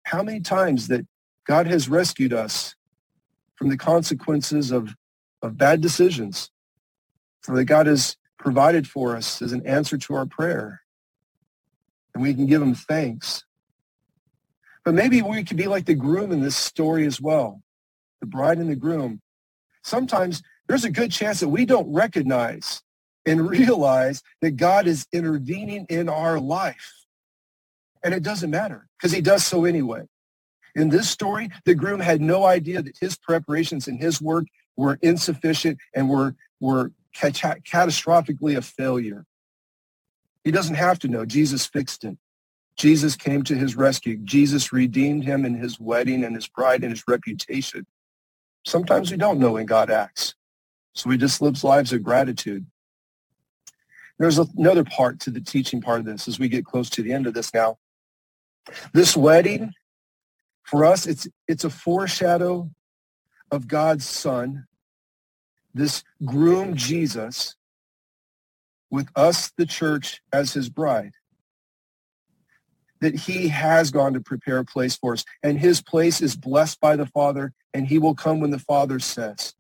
how 0.03 0.23
many 0.23 0.39
times 0.39 0.88
that 0.88 1.06
God 1.45 1.67
has 1.67 1.88
rescued 1.88 2.34
us 2.34 2.75
from 3.56 3.69
the 3.69 3.77
consequences 3.77 4.71
of, 4.71 4.95
of 5.41 5.58
bad 5.58 5.82
decisions, 5.82 6.49
or 7.47 7.56
that 7.56 7.65
God 7.65 7.88
has 7.88 8.17
provided 8.38 8.88
for 8.88 9.15
us 9.15 9.41
as 9.41 9.51
an 9.51 9.65
answer 9.65 9.97
to 9.97 10.15
our 10.15 10.25
prayer. 10.25 10.82
And 12.13 12.23
we 12.23 12.34
can 12.34 12.45
give 12.45 12.62
him 12.62 12.73
thanks. 12.73 13.43
But 14.84 14.93
maybe 14.93 15.21
we 15.21 15.43
could 15.43 15.58
be 15.58 15.67
like 15.67 15.86
the 15.86 15.95
groom 15.95 16.32
in 16.32 16.41
this 16.41 16.56
story 16.56 17.06
as 17.06 17.19
well, 17.19 17.62
the 18.21 18.27
bride 18.27 18.58
and 18.58 18.69
the 18.69 18.75
groom. 18.75 19.21
Sometimes 19.84 20.41
there's 20.67 20.86
a 20.86 20.91
good 20.91 21.12
chance 21.12 21.39
that 21.39 21.49
we 21.49 21.65
don't 21.65 21.91
recognize 21.91 22.82
and 23.27 23.47
realize 23.49 24.23
that 24.41 24.51
God 24.51 24.87
is 24.87 25.05
intervening 25.11 25.85
in 25.89 26.09
our 26.09 26.39
life. 26.39 27.05
And 28.03 28.13
it 28.13 28.23
doesn't 28.23 28.49
matter 28.49 28.87
because 28.97 29.11
he 29.11 29.21
does 29.21 29.45
so 29.45 29.65
anyway. 29.65 30.03
In 30.75 30.89
this 30.89 31.09
story, 31.09 31.49
the 31.65 31.75
groom 31.75 31.99
had 31.99 32.21
no 32.21 32.45
idea 32.45 32.81
that 32.81 32.97
his 32.99 33.17
preparations 33.17 33.87
and 33.87 33.99
his 33.99 34.21
work 34.21 34.45
were 34.75 34.97
insufficient 35.01 35.79
and 35.93 36.09
were, 36.09 36.35
were 36.59 36.91
catastrophically 37.15 38.55
a 38.55 38.61
failure. 38.61 39.25
He 40.43 40.51
doesn't 40.51 40.75
have 40.75 40.99
to 40.99 41.07
know. 41.07 41.25
Jesus 41.25 41.65
fixed 41.65 42.03
it. 42.03 42.17
Jesus 42.77 43.15
came 43.15 43.43
to 43.43 43.55
his 43.55 43.75
rescue. 43.75 44.17
Jesus 44.17 44.71
redeemed 44.71 45.23
him 45.23 45.45
in 45.45 45.55
his 45.55 45.79
wedding 45.79 46.23
and 46.23 46.35
his 46.35 46.47
bride 46.47 46.83
and 46.83 46.91
his 46.91 47.03
reputation. 47.07 47.87
Sometimes 48.65 49.09
we 49.09 49.17
don't 49.17 49.39
know 49.39 49.53
when 49.53 49.65
God 49.65 49.89
acts. 49.89 50.35
So 50.93 51.09
we 51.09 51.17
just 51.17 51.41
live 51.41 51.63
lives 51.63 51.91
of 51.91 52.03
gratitude. 52.03 52.67
There's 54.19 54.39
another 54.39 54.84
part 54.84 55.19
to 55.21 55.30
the 55.30 55.41
teaching 55.41 55.82
part 55.82 55.99
of 55.99 56.06
this 56.06 56.27
as 56.27 56.39
we 56.39 56.49
get 56.49 56.65
close 56.65 56.89
to 56.91 57.03
the 57.03 57.13
end 57.13 57.27
of 57.27 57.34
this 57.34 57.53
now. 57.53 57.77
This 58.93 59.15
wedding, 59.15 59.73
for 60.63 60.86
us, 60.86 61.06
it's, 61.06 61.27
it's 61.47 61.63
a 61.63 61.69
foreshadow 61.69 62.69
of 63.51 63.67
God's 63.67 64.06
son 64.06 64.67
this 65.77 66.03
groom 66.25 66.75
Jesus 66.75 67.56
with 68.89 69.08
us, 69.15 69.51
the 69.58 69.65
church, 69.65 70.21
as 70.34 70.53
his 70.53 70.69
bride. 70.69 71.12
That 72.99 73.15
he 73.15 73.49
has 73.49 73.91
gone 73.91 74.13
to 74.13 74.19
prepare 74.19 74.58
a 74.58 74.65
place 74.65 74.97
for 74.97 75.13
us, 75.13 75.23
and 75.43 75.60
his 75.60 75.82
place 75.82 76.21
is 76.21 76.36
blessed 76.36 76.80
by 76.80 76.95
the 76.95 77.06
Father, 77.06 77.53
and 77.73 77.88
he 77.88 77.99
will 77.99 78.15
come 78.15 78.39
when 78.39 78.49
the 78.49 78.60
Father 78.60 78.99
says. 78.99 79.53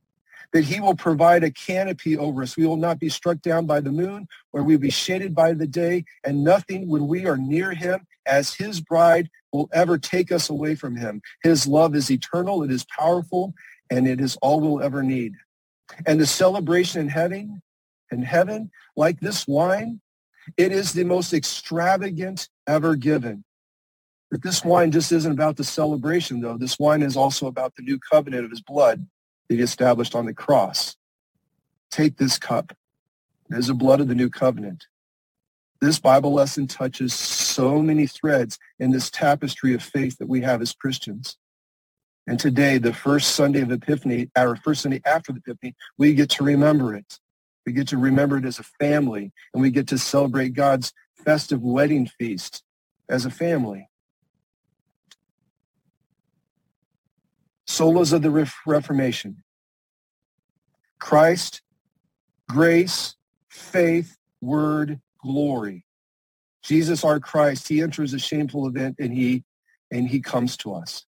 That 0.53 0.63
he 0.63 0.79
will 0.79 0.95
provide 0.95 1.43
a 1.43 1.51
canopy 1.51 2.17
over 2.17 2.41
us. 2.41 2.55
We 2.55 2.65
will 2.65 2.77
not 2.77 2.99
be 2.99 3.09
struck 3.09 3.41
down 3.41 3.65
by 3.65 3.81
the 3.81 3.91
moon, 3.91 4.27
or 4.53 4.63
we 4.63 4.75
will 4.75 4.81
be 4.81 4.89
shaded 4.89 5.35
by 5.35 5.53
the 5.53 5.67
day, 5.67 6.05
and 6.23 6.43
nothing 6.43 6.87
when 6.87 7.07
we 7.07 7.25
are 7.25 7.37
near 7.37 7.73
him 7.73 8.07
as 8.25 8.53
his 8.53 8.79
bride 8.81 9.29
will 9.51 9.69
ever 9.73 9.97
take 9.97 10.31
us 10.31 10.49
away 10.49 10.75
from 10.75 10.95
him. 10.95 11.21
His 11.43 11.67
love 11.67 11.95
is 11.95 12.09
eternal, 12.09 12.63
it 12.63 12.71
is 12.71 12.85
powerful, 12.97 13.53
and 13.89 14.07
it 14.07 14.21
is 14.21 14.37
all 14.41 14.59
we'll 14.59 14.83
ever 14.83 15.03
need. 15.03 15.33
And 16.05 16.19
the 16.19 16.25
celebration 16.25 17.01
in 17.01 17.09
heaven, 17.09 17.61
in 18.11 18.21
heaven, 18.21 18.71
like 18.95 19.19
this 19.19 19.47
wine, 19.47 20.01
it 20.55 20.71
is 20.71 20.93
the 20.93 21.03
most 21.03 21.33
extravagant 21.33 22.49
ever 22.67 22.95
given. 22.95 23.43
But 24.29 24.43
this 24.43 24.63
wine 24.63 24.91
just 24.91 25.11
isn't 25.11 25.31
about 25.31 25.55
the 25.55 25.63
celebration, 25.63 26.41
though. 26.41 26.57
This 26.57 26.77
wine 26.77 27.01
is 27.01 27.15
also 27.15 27.47
about 27.47 27.75
the 27.75 27.83
new 27.83 27.97
covenant 27.99 28.43
of 28.45 28.51
his 28.51 28.61
blood 28.61 29.05
that 29.47 29.55
he 29.55 29.61
established 29.61 30.15
on 30.15 30.25
the 30.25 30.33
cross. 30.33 30.95
Take 31.91 32.17
this 32.17 32.37
cup. 32.37 32.75
It 33.49 33.57
is 33.57 33.67
the 33.67 33.73
blood 33.73 34.01
of 34.01 34.07
the 34.07 34.15
new 34.15 34.29
covenant. 34.29 34.85
This 35.79 35.99
Bible 35.99 36.33
lesson 36.33 36.67
touches 36.67 37.13
so 37.13 37.81
many 37.81 38.07
threads 38.07 38.57
in 38.79 38.91
this 38.91 39.09
tapestry 39.09 39.73
of 39.73 39.83
faith 39.83 40.17
that 40.17 40.27
we 40.27 40.41
have 40.41 40.61
as 40.61 40.73
Christians. 40.73 41.37
And 42.25 42.39
today, 42.39 42.77
the 42.77 42.93
first 42.93 43.35
Sunday 43.35 43.61
of 43.61 43.71
Epiphany, 43.71 44.29
our 44.35 44.55
first 44.57 44.81
Sunday 44.81 45.01
after 45.05 45.31
the 45.31 45.39
Epiphany, 45.39 45.75
we 45.97 46.13
get 46.13 46.29
to 46.31 46.43
remember 46.43 46.93
it. 46.93 47.19
We 47.65 47.73
get 47.73 47.87
to 47.89 47.97
remember 47.97 48.37
it 48.37 48.45
as 48.45 48.59
a 48.59 48.63
family, 48.63 49.31
and 49.53 49.61
we 49.61 49.71
get 49.71 49.87
to 49.87 49.97
celebrate 49.97 50.53
God's 50.53 50.93
festive 51.23 51.61
wedding 51.61 52.07
feast 52.07 52.63
as 53.09 53.25
a 53.25 53.29
family. 53.29 53.86
Solas 57.77 58.13
of 58.13 58.21
the 58.21 58.47
Reformation. 58.65 59.43
Christ, 60.99 61.61
grace, 62.49 63.15
faith, 63.49 64.17
word, 64.41 64.99
glory. 65.21 65.85
Jesus 66.63 67.03
our 67.03 67.19
Christ, 67.19 67.67
he 67.67 67.81
enters 67.81 68.13
a 68.13 68.19
shameful 68.19 68.67
event 68.67 68.95
and 68.99 69.13
he 69.13 69.43
and 69.91 70.07
he 70.07 70.19
comes 70.19 70.57
to 70.57 70.73
us 70.73 71.05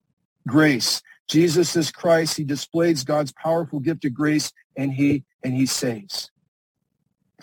grace. 0.46 1.02
Jesus 1.28 1.74
is 1.76 1.90
Christ. 1.90 2.36
He 2.36 2.44
displays 2.44 3.04
God's 3.04 3.32
powerful 3.32 3.80
gift 3.80 4.04
of 4.04 4.14
grace 4.14 4.52
and 4.76 4.92
he 4.92 5.24
and 5.42 5.54
he 5.54 5.66
saves. 5.66 6.30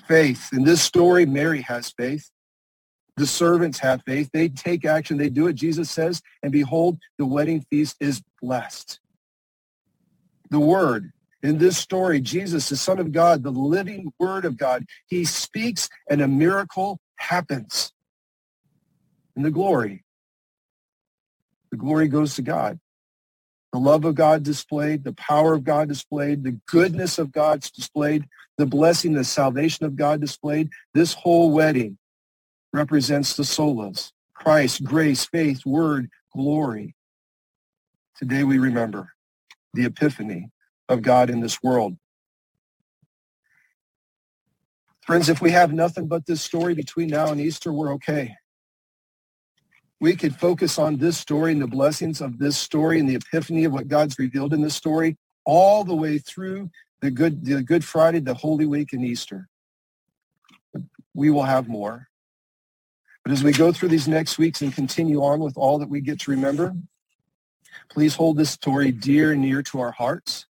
Faith. 0.07 0.49
In 0.53 0.63
this 0.63 0.81
story, 0.81 1.25
Mary 1.25 1.61
has 1.61 1.89
faith. 1.91 2.29
The 3.17 3.27
servants 3.27 3.79
have 3.79 4.01
faith. 4.05 4.29
They 4.33 4.49
take 4.49 4.85
action. 4.85 5.17
They 5.17 5.29
do 5.29 5.47
it, 5.47 5.53
Jesus 5.53 5.91
says, 5.91 6.21
and 6.41 6.51
behold, 6.51 6.97
the 7.17 7.25
wedding 7.25 7.65
feast 7.69 7.97
is 7.99 8.21
blessed. 8.41 9.00
The 10.51 10.59
word. 10.59 11.11
In 11.41 11.57
this 11.57 11.77
story, 11.77 12.21
Jesus, 12.21 12.69
the 12.69 12.77
Son 12.77 12.99
of 12.99 13.11
God, 13.11 13.41
the 13.41 13.49
living 13.49 14.13
word 14.19 14.45
of 14.45 14.57
God, 14.57 14.85
he 15.07 15.25
speaks 15.25 15.89
and 16.07 16.21
a 16.21 16.27
miracle 16.27 16.99
happens. 17.15 17.91
And 19.35 19.43
the 19.43 19.49
glory. 19.49 20.03
The 21.71 21.77
glory 21.77 22.07
goes 22.07 22.35
to 22.35 22.43
God 22.43 22.79
the 23.71 23.79
love 23.79 24.03
of 24.03 24.15
God 24.15 24.43
displayed, 24.43 25.03
the 25.03 25.13
power 25.13 25.53
of 25.53 25.63
God 25.63 25.87
displayed, 25.87 26.43
the 26.43 26.59
goodness 26.67 27.17
of 27.17 27.31
God 27.31 27.61
displayed, 27.61 28.25
the 28.57 28.65
blessing, 28.65 29.13
the 29.13 29.23
salvation 29.23 29.85
of 29.85 29.95
God 29.95 30.19
displayed. 30.19 30.69
This 30.93 31.13
whole 31.13 31.51
wedding 31.51 31.97
represents 32.73 33.35
the 33.35 33.43
solas, 33.43 34.11
Christ, 34.33 34.83
grace, 34.83 35.25
faith, 35.25 35.65
word, 35.65 36.09
glory. 36.35 36.95
Today 38.17 38.43
we 38.43 38.59
remember 38.59 39.13
the 39.73 39.85
epiphany 39.85 40.49
of 40.89 41.01
God 41.01 41.29
in 41.29 41.39
this 41.39 41.61
world. 41.63 41.95
Friends, 45.05 45.29
if 45.29 45.41
we 45.41 45.51
have 45.51 45.73
nothing 45.73 46.07
but 46.07 46.25
this 46.25 46.41
story 46.41 46.75
between 46.75 47.09
now 47.09 47.31
and 47.31 47.41
Easter, 47.41 47.73
we're 47.73 47.93
okay 47.93 48.35
we 50.01 50.15
could 50.15 50.35
focus 50.35 50.79
on 50.79 50.97
this 50.97 51.17
story 51.17 51.51
and 51.51 51.61
the 51.61 51.67
blessings 51.67 52.21
of 52.21 52.39
this 52.39 52.57
story 52.57 52.99
and 52.99 53.07
the 53.07 53.15
epiphany 53.15 53.65
of 53.65 53.71
what 53.71 53.87
God's 53.87 54.17
revealed 54.17 54.51
in 54.51 54.61
this 54.61 54.75
story 54.75 55.15
all 55.45 55.83
the 55.83 55.95
way 55.95 56.17
through 56.17 56.71
the 57.01 57.11
good, 57.11 57.45
the 57.45 57.61
Good 57.61 57.85
Friday, 57.85 58.19
the 58.19 58.33
Holy 58.33 58.65
Week, 58.65 58.93
and 58.93 59.05
Easter. 59.05 59.47
We 61.13 61.29
will 61.29 61.43
have 61.43 61.67
more. 61.67 62.07
But 63.23 63.31
as 63.31 63.43
we 63.43 63.51
go 63.51 63.71
through 63.71 63.89
these 63.89 64.07
next 64.07 64.39
weeks 64.39 64.63
and 64.63 64.73
continue 64.73 65.23
on 65.23 65.39
with 65.39 65.55
all 65.55 65.77
that 65.77 65.89
we 65.89 66.01
get 66.01 66.19
to 66.21 66.31
remember, 66.31 66.73
please 67.89 68.15
hold 68.15 68.37
this 68.37 68.51
story 68.51 68.91
dear 68.91 69.31
and 69.31 69.41
near 69.41 69.61
to 69.63 69.79
our 69.79 69.91
hearts. 69.91 70.45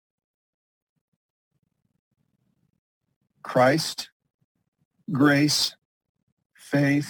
Christ, 3.43 4.09
grace, 5.11 5.75
faith, 6.55 7.09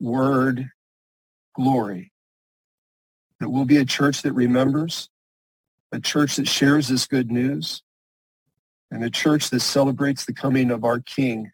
word, 0.00 0.70
glory. 1.54 2.12
That 3.38 3.50
we'll 3.50 3.64
be 3.64 3.78
a 3.78 3.84
church 3.84 4.22
that 4.22 4.32
remembers, 4.32 5.08
a 5.92 6.00
church 6.00 6.36
that 6.36 6.48
shares 6.48 6.88
this 6.88 7.06
good 7.06 7.30
news, 7.30 7.82
and 8.90 9.02
a 9.02 9.10
church 9.10 9.50
that 9.50 9.60
celebrates 9.60 10.24
the 10.24 10.34
coming 10.34 10.70
of 10.70 10.84
our 10.84 11.00
King, 11.00 11.52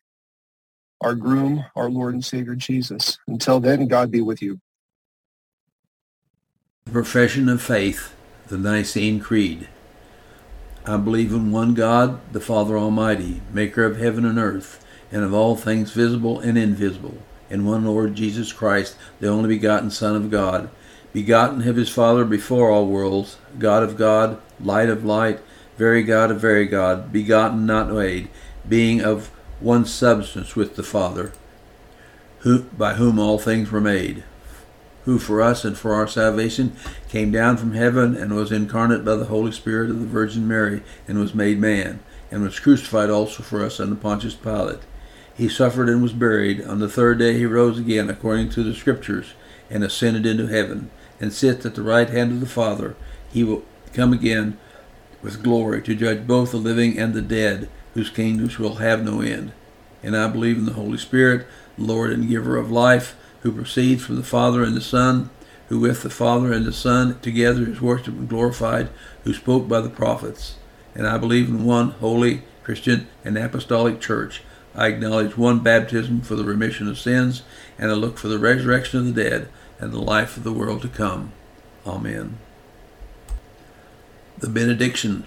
our 1.01 1.15
groom, 1.15 1.65
our 1.77 1.91
Lord 1.91 2.15
and 2.15 2.25
Savior 2.25 2.55
Jesus. 2.55 3.19
Until 3.29 3.61
then, 3.61 3.87
God 3.87 4.11
be 4.11 4.21
with 4.21 4.43
you. 4.43 4.61
The 6.87 6.93
profession 6.93 7.49
of 7.49 7.61
faith, 7.61 8.15
the 8.47 8.57
Nicene 8.57 9.19
Creed. 9.19 9.67
I 10.85 10.97
believe 10.97 11.33
in 11.33 11.51
one 11.51 11.75
God, 11.75 12.21
the 12.33 12.39
Father 12.39 12.79
Almighty, 12.79 13.43
maker 13.53 13.85
of 13.85 13.99
heaven 13.99 14.25
and 14.25 14.39
earth, 14.39 14.87
and 15.11 15.25
of 15.25 15.35
all 15.35 15.57
things 15.57 15.91
visible 15.91 16.39
and 16.39 16.57
invisible 16.57 17.19
and 17.51 17.67
one 17.67 17.85
Lord 17.85 18.15
Jesus 18.15 18.53
Christ, 18.53 18.95
the 19.19 19.27
only 19.27 19.49
begotten 19.49 19.91
Son 19.91 20.15
of 20.15 20.31
God, 20.31 20.71
begotten 21.13 21.67
of 21.67 21.75
his 21.75 21.89
Father 21.89 22.25
before 22.25 22.71
all 22.71 22.87
worlds, 22.87 23.37
God 23.59 23.83
of 23.83 23.97
God, 23.97 24.41
light 24.61 24.89
of 24.89 25.05
light, 25.05 25.41
very 25.77 26.05
God 26.05 26.31
of 26.31 26.41
very 26.41 26.67
God, 26.67 27.13
begotten 27.13 27.67
not 27.67 27.91
made, 27.91 28.29
being 28.69 29.01
of 29.01 29.27
one 29.59 29.87
substance 29.87 30.55
with 30.55 30.77
the 30.77 30.85
Father, 30.85 31.33
who 32.41 32.63
by 32.63 32.95
whom 32.95 33.19
all 33.19 33.41
things 33.41 33.73
were 33.73 33.81
made, 33.81 34.23
who 35.07 35.19
for 35.19 35.41
us 35.41 35.65
and 35.65 35.77
for 35.77 35.95
our 35.95 36.07
salvation 36.07 36.77
came 37.09 37.33
down 37.33 37.57
from 37.57 37.73
heaven 37.73 38.15
and 38.15 38.37
was 38.37 38.53
incarnate 38.53 39.05
by 39.05 39.17
the 39.17 39.25
Holy 39.25 39.53
Spirit 39.53 39.91
of 39.91 39.99
the 39.99 40.07
Virgin 40.07 40.47
Mary, 40.47 40.83
and 41.09 41.19
was 41.19 41.35
made 41.35 41.59
man, 41.59 41.99
and 42.31 42.43
was 42.43 42.61
crucified 42.61 43.09
also 43.09 43.43
for 43.43 43.65
us 43.65 43.81
under 43.81 43.97
Pontius 43.97 44.35
Pilate 44.35 44.81
he 45.37 45.49
suffered 45.49 45.89
and 45.89 46.03
was 46.03 46.13
buried. 46.13 46.65
On 46.65 46.79
the 46.79 46.89
third 46.89 47.19
day 47.19 47.35
he 47.35 47.47
rose 47.47 47.79
again, 47.79 48.09
according 48.09 48.51
to 48.51 48.63
the 48.63 48.75
Scriptures, 48.75 49.35
and 49.69 49.85
ascended 49.85 50.25
into 50.25 50.47
heaven, 50.47 50.91
and 51.21 51.33
sits 51.33 51.67
at 51.67 51.75
the 51.75 51.83
right 51.83 52.09
hand 52.09 52.33
of 52.33 52.41
the 52.41 52.47
Father. 52.47 52.97
He 53.33 53.45
will 53.45 53.63
come 53.93 54.13
again 54.13 54.59
with 55.23 55.43
glory 55.43 55.83
to 55.83 55.95
judge 55.95 56.27
both 56.27 56.53
the 56.53 56.57
living 56.57 56.99
and 56.99 57.13
the 57.13 57.23
dead, 57.23 57.69
whose 57.95 58.11
kingdoms 58.11 58.59
will 58.59 58.77
have 58.77 59.05
no 59.05 59.21
end. 59.21 59.53
And 60.03 60.17
I 60.17 60.29
believe 60.29 60.57
in 60.57 60.67
the 60.67 60.75
Holy 60.75 60.99
Spirit, 60.99 61.47
Lord 61.77 62.13
and 62.13 62.29
giver 62.29 62.57
of 62.57 62.71
life, 62.71 63.17
who 63.47 63.53
proceeds 63.53 64.05
from 64.05 64.17
the 64.17 64.25
Father 64.25 64.65
and 64.65 64.77
the 64.77 64.81
Son, 64.81 65.31
who 65.69 65.79
with 65.79 66.03
the 66.03 66.11
Father 66.11 66.53
and 66.53 66.67
the 66.67 66.73
Son 66.73 67.17
together 67.21 67.69
is 67.69 67.81
worshipped 67.81 68.09
and 68.09 68.29
glorified, 68.29 68.89
who 69.23 69.33
spoke 69.33 69.69
by 69.69 69.81
the 69.81 69.89
prophets. 69.89 70.57
And 70.97 71.07
I 71.07 71.17
believe 71.17 71.49
in 71.49 71.65
one 71.65 71.91
holy, 71.93 72.43
Christian, 72.65 73.07
and 73.25 73.39
apostolic 73.39 74.01
church 74.01 74.43
I 74.75 74.89
acknowledge 74.89 75.39
one 75.39 75.61
baptism 75.61 76.23
for 76.23 76.35
the 76.35 76.45
remission 76.45 76.89
of 76.89 76.99
sins, 76.99 77.43
and 77.79 77.91
I 77.91 77.95
look 77.95 78.19
for 78.19 78.29
the 78.29 78.39
resurrection 78.39 78.99
of 78.99 79.15
the 79.15 79.25
dead 79.25 79.49
and 79.79 79.93
the 79.93 80.03
life 80.03 80.37
of 80.37 80.45
the 80.45 80.53
world 80.53 80.83
to 80.83 80.89
come. 80.89 81.33
Amen. 81.87 82.37
The 84.37 84.51
benediction. 84.51 85.25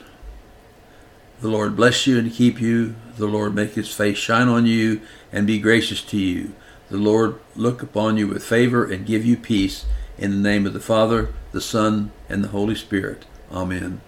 The 1.41 1.47
Lord 1.47 1.77
bless 1.77 2.05
you 2.05 2.19
and 2.19 2.32
keep 2.32 2.60
you. 2.60 2.95
The 3.17 3.27
Lord 3.27 3.55
make 3.55 3.73
his 3.73 3.91
face 3.93 4.17
shine 4.17 4.49
on 4.49 4.65
you 4.65 5.01
and 5.32 5.47
be 5.47 5.58
gracious 5.58 6.03
to 6.03 6.17
you. 6.17 6.53
The 6.89 6.97
Lord 6.97 7.39
look 7.56 7.84
upon 7.84 8.17
you 8.17 8.28
with 8.28 8.43
favor 8.43 8.84
and 8.84 9.06
give 9.06 9.23
you 9.23 9.38
peace. 9.38 9.86
In 10.17 10.32
the 10.32 10.49
name 10.49 10.65
of 10.65 10.73
the 10.73 10.80
Father, 10.80 11.34
the 11.52 11.62
Son, 11.62 12.12
and 12.28 12.43
the 12.43 12.49
Holy 12.49 12.75
Spirit. 12.75 13.25
Amen. 13.52 14.02